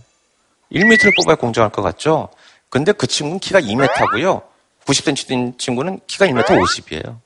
[0.73, 2.31] 1m를 뽑아야 공정할 것 같죠?
[2.71, 4.43] 근데 그 친구는 키가 2m고요.
[4.87, 7.21] 90cm 뛴 친구는 키가 1m 50이에요.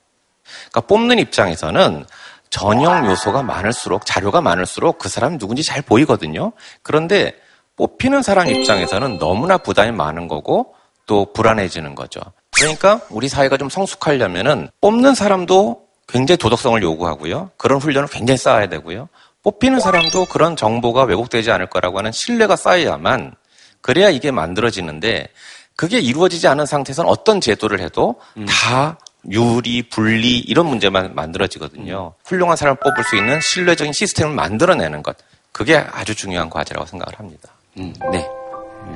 [0.69, 2.05] 그러니까 뽑는 입장에서는
[2.51, 6.53] 전형 요소가 많을수록 자료가 많을수록 그 사람이 누군지 잘 보이거든요.
[6.83, 7.35] 그런데
[7.77, 10.75] 뽑히는 사람 입장에서는 너무나 부담이 많은 거고
[11.07, 12.21] 또 불안해지는 거죠.
[12.59, 17.51] 그러니까 우리 사회가 좀 성숙하려면은 뽑는 사람도 굉장히 도덕성을 요구하고요.
[17.57, 19.09] 그런 훈련을 굉장히 쌓아야 되고요.
[19.43, 23.35] 뽑히는 사람도 그런 정보가 왜곡되지 않을 거라고 하는 신뢰가 쌓여야만
[23.81, 25.29] 그래야 이게 만들어지는데
[25.77, 28.99] 그게 이루어지지 않은 상태에서는 어떤 제도를 해도 다
[29.31, 32.15] 유리, 분리 이런 문제만 만들어지거든요.
[32.25, 35.17] 훌륭한 사람을 뽑을 수 있는 신뢰적인 시스템을 만들어내는 것.
[35.53, 37.51] 그게 아주 중요한 과제라고 생각을 합니다.
[37.79, 38.29] 음, 네.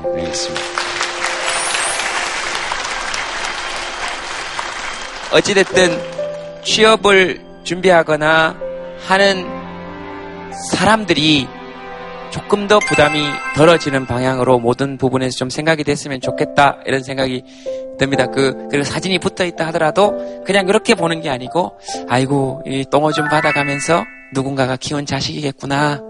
[0.04, 0.91] 알겠습니다.
[5.32, 8.56] 어찌됐든 취업을 준비하거나
[9.06, 9.46] 하는
[10.70, 11.48] 사람들이
[12.30, 13.22] 조금 더 부담이
[13.56, 17.44] 덜어지는 방향으로 모든 부분에서 좀 생각이 됐으면 좋겠다 이런 생각이
[17.98, 18.26] 듭니다.
[18.26, 21.78] 그 그리고 사진이 붙어 있다 하더라도 그냥 그렇게 보는 게 아니고
[22.08, 26.00] 아이고 이 똥어 좀 받아가면서 누군가가 키운 자식이겠구나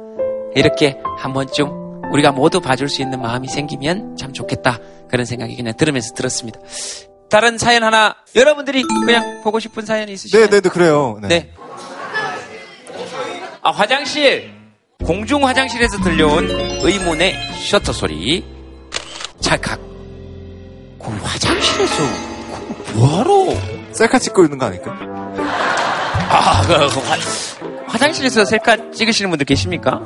[0.54, 5.74] 이렇게 한 번쯤 우리가 모두 봐줄 수 있는 마음이 생기면 참 좋겠다 그런 생각이 그냥
[5.76, 6.60] 들으면서 들었습니다.
[7.32, 10.44] 다른 사연 하나 여러분들이 그냥 보고 싶은 사연이 있으시나요?
[10.44, 11.18] 네, 네, 네, 그래요.
[11.22, 11.28] 네.
[11.28, 11.52] 네.
[13.62, 14.52] 아, 화장실.
[15.02, 16.46] 공중 화장실에서 들려온
[16.82, 17.38] 의문의
[17.70, 18.44] 셔터 소리.
[19.40, 19.80] 찰칵.
[21.00, 22.02] 그 화장실에서
[22.84, 23.54] 그 뭐하러?
[23.92, 24.94] 셀카 찍고 있는 거 아닐까?
[26.28, 27.16] 아, 그, 그 화,
[27.86, 30.02] 화장실에서 셀카 찍으시는 분들 계십니까?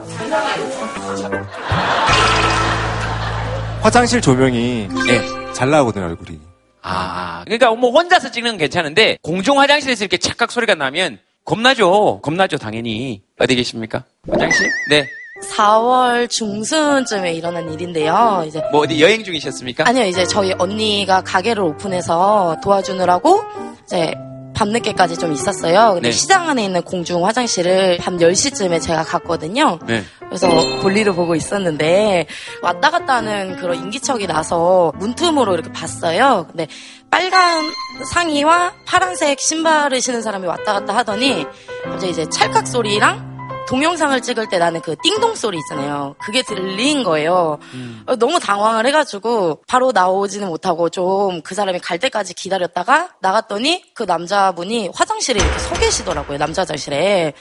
[3.83, 5.53] 화장실 조명이 네.
[5.53, 6.46] 잘 나오거든요, 얼굴이.
[6.89, 12.21] 아, 그러니까 뭐 혼자서 찍는 건 괜찮은데 공중 화장실에서 이렇게 착각 소리가 나면 겁나죠.
[12.23, 13.23] 겁나죠, 당연히.
[13.39, 14.05] 어디 계십니까?
[14.31, 14.71] 화장실?
[14.89, 15.05] 네.
[15.51, 18.45] 4월 중순쯤에 일어난 일인데요.
[18.47, 19.85] 이제 뭐 어디 여행 중이셨습니까?
[19.87, 23.43] 아니요, 이제 저희 언니가 가게를 오픈해서 도와주느라고
[23.85, 24.15] 이제
[24.57, 25.95] 밤늦게까지 좀 있었어요.
[25.95, 26.13] 근데 네.
[26.13, 29.79] 시장 안에 있는 공중 화장실을 밤 10시쯤에 제가 갔거든요.
[29.87, 30.03] 네.
[30.21, 30.49] 그래서
[30.81, 32.27] 볼일을 보고 있었는데
[32.63, 36.47] 왔다 갔다 하는 그런 인기척이 나서 문틈으로 이렇게 봤어요.
[36.49, 36.67] 근데
[37.11, 37.71] 빨간
[38.13, 41.47] 상의와 파란색 신발을 신은 사람이 왔다 갔다 하더니
[41.85, 43.36] 갑자기 이제 찰칵 소리랑
[43.69, 46.15] 동영상을 찍을 때 나는 그 띵동 소리 있잖아요.
[46.19, 47.59] 그게 들린 거예요.
[48.07, 54.03] 어, 너무 당황을 해가지고 바로 나오지는 못하고 좀 그 사람이 갈 때까지 기다렸다가 나갔더니 그
[54.03, 56.39] 남자분이 화장실에 이렇게 서 계시더라고요.
[56.39, 57.33] 남자 화장실에.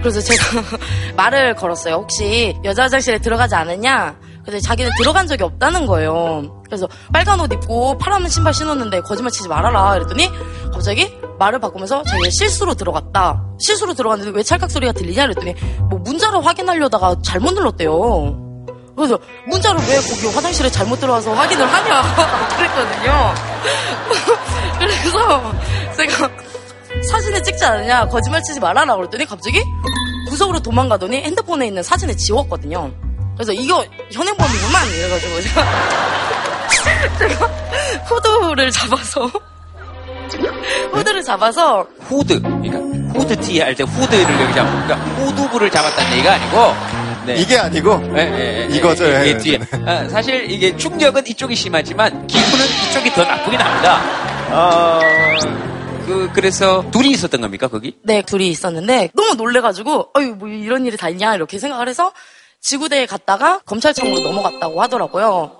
[0.00, 0.42] 그래서 제가
[1.16, 1.96] 말을 걸었어요.
[1.96, 4.16] 혹시 여자 화장실에 들어가지 않았냐?
[4.44, 6.62] 근데 자기는 들어간 적이 없다는 거예요.
[6.64, 9.92] 그래서 빨간 옷 입고 파란 신발 신었는데 거짓말 치지 말아라.
[9.94, 10.30] 그랬더니
[10.72, 13.44] 갑자기 말을 바꾸면서 자기가 실수로 들어갔다.
[13.60, 15.22] 실수로 들어갔는데 왜 찰칵 소리가 들리냐?
[15.22, 15.54] 그랬더니
[15.90, 18.50] 뭐 문자를 확인하려다가 잘못 눌렀대요.
[18.96, 19.18] 그래서
[19.48, 22.02] 문자를 왜 거기 화장실에 잘못 들어와서 확인을 하냐
[22.56, 23.34] 그랬거든요.
[24.78, 25.52] 그래서
[25.96, 26.30] 제가
[27.10, 29.62] 사진을 찍지 않느냐 거짓말 치지 말아라 그랬더니 갑자기
[30.28, 32.92] 구석으로 도망가더니 핸드폰에 있는 사진을 지웠거든요.
[33.36, 35.64] 그래서 이거 현행범이구만 이래가지고 제가,
[37.18, 37.46] 제가
[38.06, 39.30] 후드를 잡아서
[40.92, 42.40] 후드를 잡아서 후드.
[42.40, 42.78] 그러니까
[43.18, 47.34] 후드 티 할 때 후드를 여기 잡고 그러니까 후두부를 잡았다는 얘기가 아니고 네.
[47.36, 49.04] 이게 아니고 예, 예, 예, 이거죠.
[49.06, 49.58] 예, 뒤에.
[49.86, 54.00] 아, 사실 이게 충격은 이쪽이 심하지만 기분은 이쪽이 더 나쁘긴 합니다.
[54.50, 55.00] 어,
[56.06, 57.96] 그 그래서 둘이 있었던 겁니까 거기?
[58.02, 62.12] 네 둘이 있었는데 너무 놀래가지고 어유 뭐 이런 일이 다 있냐 이렇게 생각을 해서
[62.62, 65.58] 지구대에 갔다가 검찰청으로 넘어갔다고 하더라고요.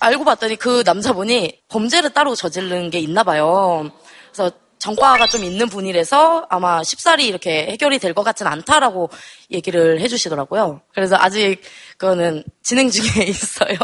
[0.00, 3.90] 알고 봤더니 그 남자분이 범죄를 따로 저지른 게 있나 봐요.
[4.32, 9.10] 그래서 전과가 좀 있는 분이라서 아마 쉽사리 이렇게 해결이 될 것 같진 않다라고
[9.50, 10.80] 얘기를 해주시더라고요.
[10.94, 11.60] 그래서 아직
[11.96, 13.76] 그거는 진행 중에 있어요.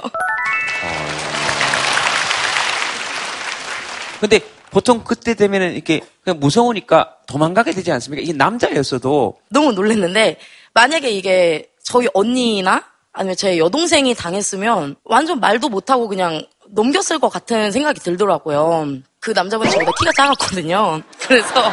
[4.20, 4.38] 근데
[4.70, 8.22] 보통 그때 되면은 이렇게 그냥 무서우니까 도망가게 되지 않습니까?
[8.22, 10.38] 이게 남자였어도 너무 놀랐는데
[10.72, 12.82] 만약에 이게 저희 언니나
[13.12, 18.88] 아니면 제 여동생이 당했으면 완전 말도 못하고 그냥 넘겼을 것 같은 생각이 들더라고요.
[19.20, 21.02] 그 남자분이 저보다 키가 작았거든요.
[21.20, 21.70] 그래서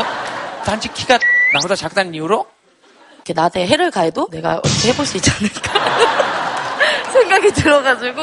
[0.64, 1.18] 단지 키가
[1.54, 2.46] 나보다 작다는 이유로
[3.16, 8.22] 이렇게 나한테 해를 가해도 내가 어떻게 해볼 수 있지 않을까 생각이 들어가지고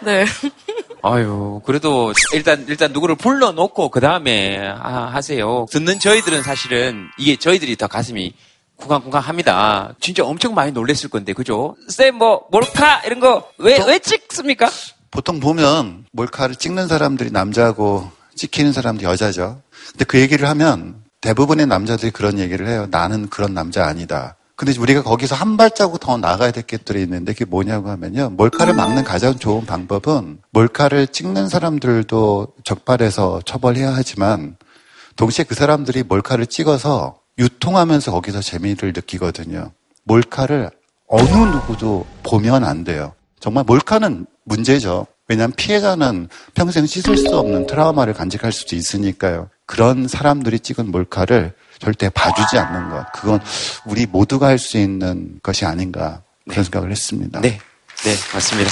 [0.00, 0.24] 네.
[1.02, 5.66] 아유, 그래도 일단 일단 누구를 불러놓고 그 다음에 하세요.
[5.70, 8.34] 듣는 저희들은 사실은 이게 저희들이 더 가슴이
[8.80, 9.94] 쿵쾅쿵쾅합니다.
[10.00, 11.76] 진짜 엄청 많이 놀랬을 건데, 그죠?
[11.88, 14.68] 쌤, 뭐 몰카 이런 거 왜 왜 찍습니까?
[15.10, 19.60] 보통 보면 몰카를 찍는 사람들이 남자고 찍히는 사람들이 여자죠.
[19.92, 22.86] 근데 그 얘기를 하면 대부분의 남자들이 그런 얘기를 해요.
[22.90, 24.36] 나는 그런 남자 아니다.
[24.56, 28.30] 근데 우리가 거기서 한 발자국 더 나가야 될 것들이 있는데 그게 뭐냐고 하면요.
[28.30, 34.56] 몰카를 막는 가장 좋은 방법은 몰카를 찍는 사람들도 적발해서 처벌해야 하지만
[35.16, 39.72] 동시에 그 사람들이 몰카를 찍어서 유통하면서 거기서 재미를 느끼거든요.
[40.04, 40.70] 몰카를
[41.08, 43.14] 어느 누구도 보면 안 돼요.
[43.40, 45.06] 정말 몰카는 문제죠.
[45.26, 49.48] 왜냐하면 피해자는 평생 씻을 수 없는 트라우마를 간직할 수도 있으니까요.
[49.64, 53.06] 그런 사람들이 찍은 몰카를 절대 봐주지 않는 것.
[53.14, 53.40] 그건
[53.86, 57.40] 우리 모두가 할 수 있는 것이 아닌가 그런 생각을 했습니다.
[57.40, 57.58] 네,
[58.04, 58.70] 네, 맞습니다.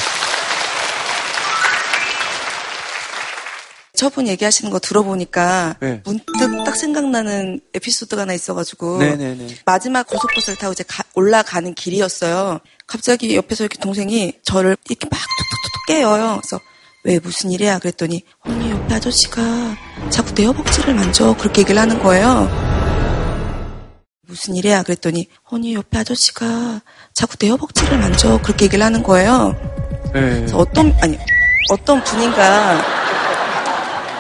[3.99, 6.01] 저분 얘기하시는 거 들어보니까 네.
[6.05, 9.49] 문득 딱 생각나는 에피소드가 하나 있어가지고 네네네.
[9.65, 12.61] 마지막 고속버스를 타고 이제 가- 올라가는 길이었어요.
[12.87, 16.39] 갑자기 옆에서 이렇게 동생이 저를 이렇게 막 툭툭툭툭 깨요.
[16.41, 16.61] 그래서
[17.03, 17.81] 왜 무슨 일이야?
[17.81, 19.77] 그랬더니 언니 옆에 아저씨가
[20.11, 22.49] 자꾸 내 허벅지를 만져 그렇게 얘기를 하는 거예요.
[24.29, 24.85] 무슨 일이야?
[24.85, 26.83] 그랬더니 언니 옆에 아저씨가
[27.15, 29.57] 자꾸 내 허벅지를 만져 그렇게 얘기를 하는 거예요.
[30.13, 31.19] 그래서 어떤 아니
[31.73, 33.08] 어떤 분인가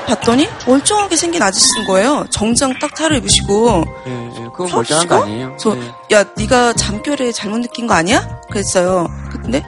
[0.08, 2.26] 봤더니 멀쩡하게 생긴 아저씨인 거예요.
[2.30, 5.48] 정장 딱 차를 입으시고 예, 예, 그건 멀쩡한 거 아니에요?
[5.48, 5.92] 그래서 네.
[6.12, 8.40] 야 네가 잠결에 잘못 느낀 거 아니야?
[8.50, 9.08] 그랬어요.
[9.30, 9.62] 근데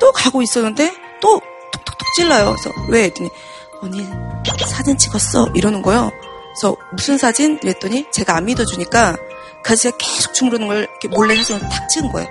[0.00, 1.40] 또 가고 있었는데 또
[1.72, 2.54] 톡톡톡 찔러요.
[2.56, 3.04] 그래서 왜?
[3.04, 3.30] 했더니
[3.80, 4.06] 언니
[4.66, 6.10] 사진 찍었어 이러는 거예요.
[6.54, 7.58] 그래서 무슨 사진?
[7.62, 9.16] 이랬더니 제가 안 믿어주니까
[9.62, 12.28] 그 아저씨가 계속 주무르는 걸 이렇게 몰래 사진을 탁 찍은 거예요.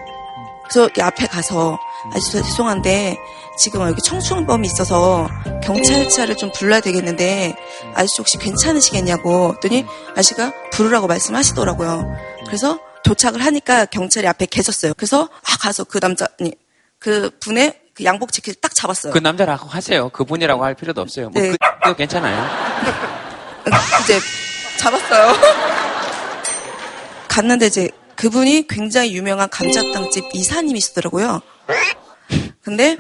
[0.64, 1.78] 그래서 이 앞에 가서
[2.12, 3.18] 아저씨 죄송한데
[3.58, 5.30] 지금 여기 청춘범이 있어서
[5.64, 7.56] 경찰차를 좀 불러야 되겠는데
[7.94, 12.04] 아저씨 혹시 괜찮으시겠냐고 했더니 아저씨가 부르라고 말씀하시더라고요.
[12.46, 14.94] 그래서 도착을 하니까 경찰이 앞에 계셨어요.
[14.96, 16.54] 그래서 아 가서 그 남자 아니
[17.00, 19.14] 그 분의 그 양복 재킷을 딱 잡았어요.
[19.14, 20.10] 그 남자라고 하세요.
[20.10, 21.30] 그분이라고 할 필요도 없어요.
[21.30, 21.56] 뭐 네.
[21.84, 22.50] 그, 괜찮아요.
[24.04, 24.20] 이제
[24.78, 25.34] 잡았어요.
[27.28, 31.42] 갔는데 이제 그분이 굉장히 유명한 감자탕집 이사님이시더라고요.
[32.62, 32.98] 근데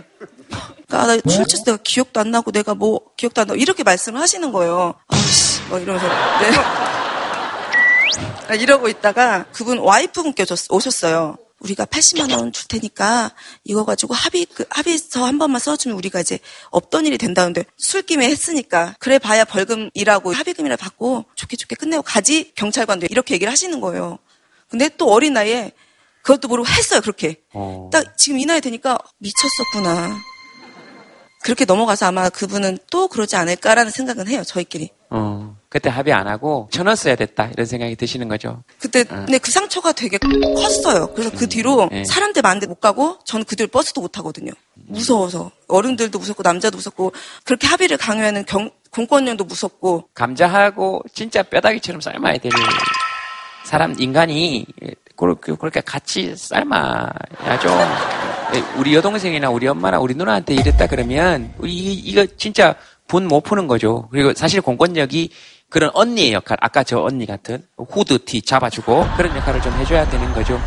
[0.94, 4.52] 아, 나 출처 내가 기억도 안 나고 내가 뭐 기억도 안 나고 이렇게 말씀을 하시는
[4.52, 4.94] 거예요.
[5.08, 6.52] 아씨, 뭐 이러면서 네.
[8.50, 11.38] 아, 이러고 있다가 그분 와이프분께 오셨- 오셨어요.
[11.60, 13.32] 우리가 80만 원 줄 테니까
[13.64, 16.40] 이거 가지고 합의 그 합의서 한 번만 써주면 우리가 이제
[16.72, 23.08] 없던 일이 된다는데 술김에 했으니까 그래 봐야 벌금이라고 합의금이라 받고 좋게 좋게 끝내고 가지 경찰관도
[23.10, 24.20] 이렇게 얘기를 하시는 거예요.
[24.68, 25.72] 근데 또 어린 나이에
[26.24, 27.38] 그것도 모르고 했어요 그렇게.
[27.94, 30.18] 딱 지금 이 나이 되니까 미쳤었구나.
[31.44, 34.90] 그렇게 넘어가서 아마 그분은 또 그러지 않을까라는 생각은 해요 저희끼리.
[35.10, 35.56] 어.
[35.70, 38.64] 그때 합의 안 하고 쳐넣었어야 됐다 이런 생각이 드시는 거죠.
[38.80, 39.06] 그때 어.
[39.26, 41.14] 근데 그 상처가 되게 컸어요.
[41.14, 42.06] 그래서 그 뒤로 네.
[42.06, 44.52] 사람들 많은데 못 가고 저는 그 뒤로 버스도 못 타거든요.
[44.74, 47.12] 무서워서 어른들도 무섭고 남자도 무섭고
[47.44, 52.52] 그렇게 합의를 강요하는 경, 공권력도 무섭고 감자하고 진짜 뼈다귀처럼 삶아야 될
[53.66, 54.66] 사람 인간이
[55.16, 58.33] 그렇게 같이 삶아야죠.
[58.78, 62.76] 우리 여동생이나 우리 엄마나 우리 누나한테 이랬다 그러면 우리 이- 이거 진짜
[63.08, 64.08] 분 못 푸는 거죠.
[64.12, 65.30] 그리고 사실 공권력이
[65.70, 70.60] 그런 언니의 역할, 아까 저 언니 같은 후드티 잡아주고 그런 역할을 좀 해줘야 되는 거죠.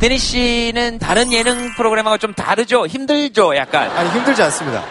[0.00, 2.86] 데니 씨는 다른 예능 프로그램하고 좀 다르죠?
[2.86, 3.56] 힘들죠?
[3.56, 3.90] 약간.
[3.90, 4.82] 아니 힘들지 않습니다.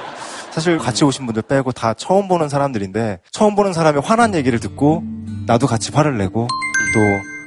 [0.52, 5.04] 사실 같이 오신 분들 빼고 다 처음 보는 사람들인데 처음 보는 사람의 화난 얘기를 듣고
[5.46, 6.48] 나도 같이 화를 내고
[6.94, 7.38] 또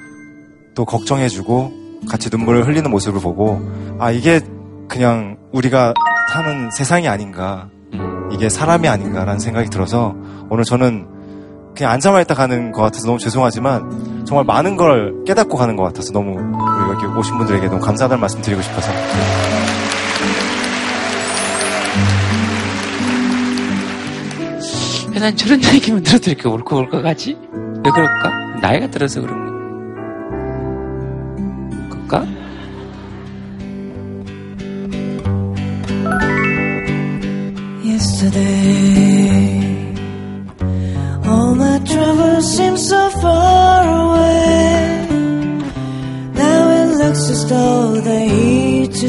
[0.75, 1.73] 또 걱정해주고
[2.09, 3.61] 같이 눈물을 흘리는 모습을 보고
[3.99, 4.41] 아 이게
[4.89, 5.95] 그냥 우리가
[6.33, 7.69] 사는 세상이 아닌가
[8.33, 10.15] 이게 사람이 아닌가라는 생각이 들어서
[10.49, 11.07] 오늘 저는
[11.77, 16.13] 그냥 앉아만 있다 가는 것 같아서 너무 죄송하지만 정말 많은 걸 깨닫고 가는 것 같아서
[16.13, 18.93] 너무 우리 여기 오신 분들에게 너무 감사하다는 말씀 드리고 싶어서
[25.19, 27.37] 난 저런 얘기만 들어도 이렇게 울컥울컥 하지?
[27.85, 28.31] 왜 그럴까?
[28.63, 29.51] 나이가 들어서 그런
[31.91, 32.25] 걸까?
[37.85, 38.60] Yesterday,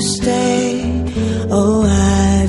[0.02, 0.82] stay.
[1.50, 2.41] Oh, I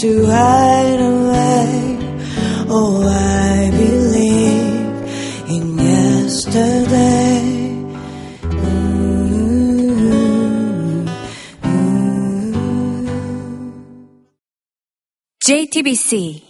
[0.00, 1.98] to hide away.
[2.70, 4.96] Oh, I believe
[5.54, 7.40] in yesterday.
[15.44, 16.49] JTBC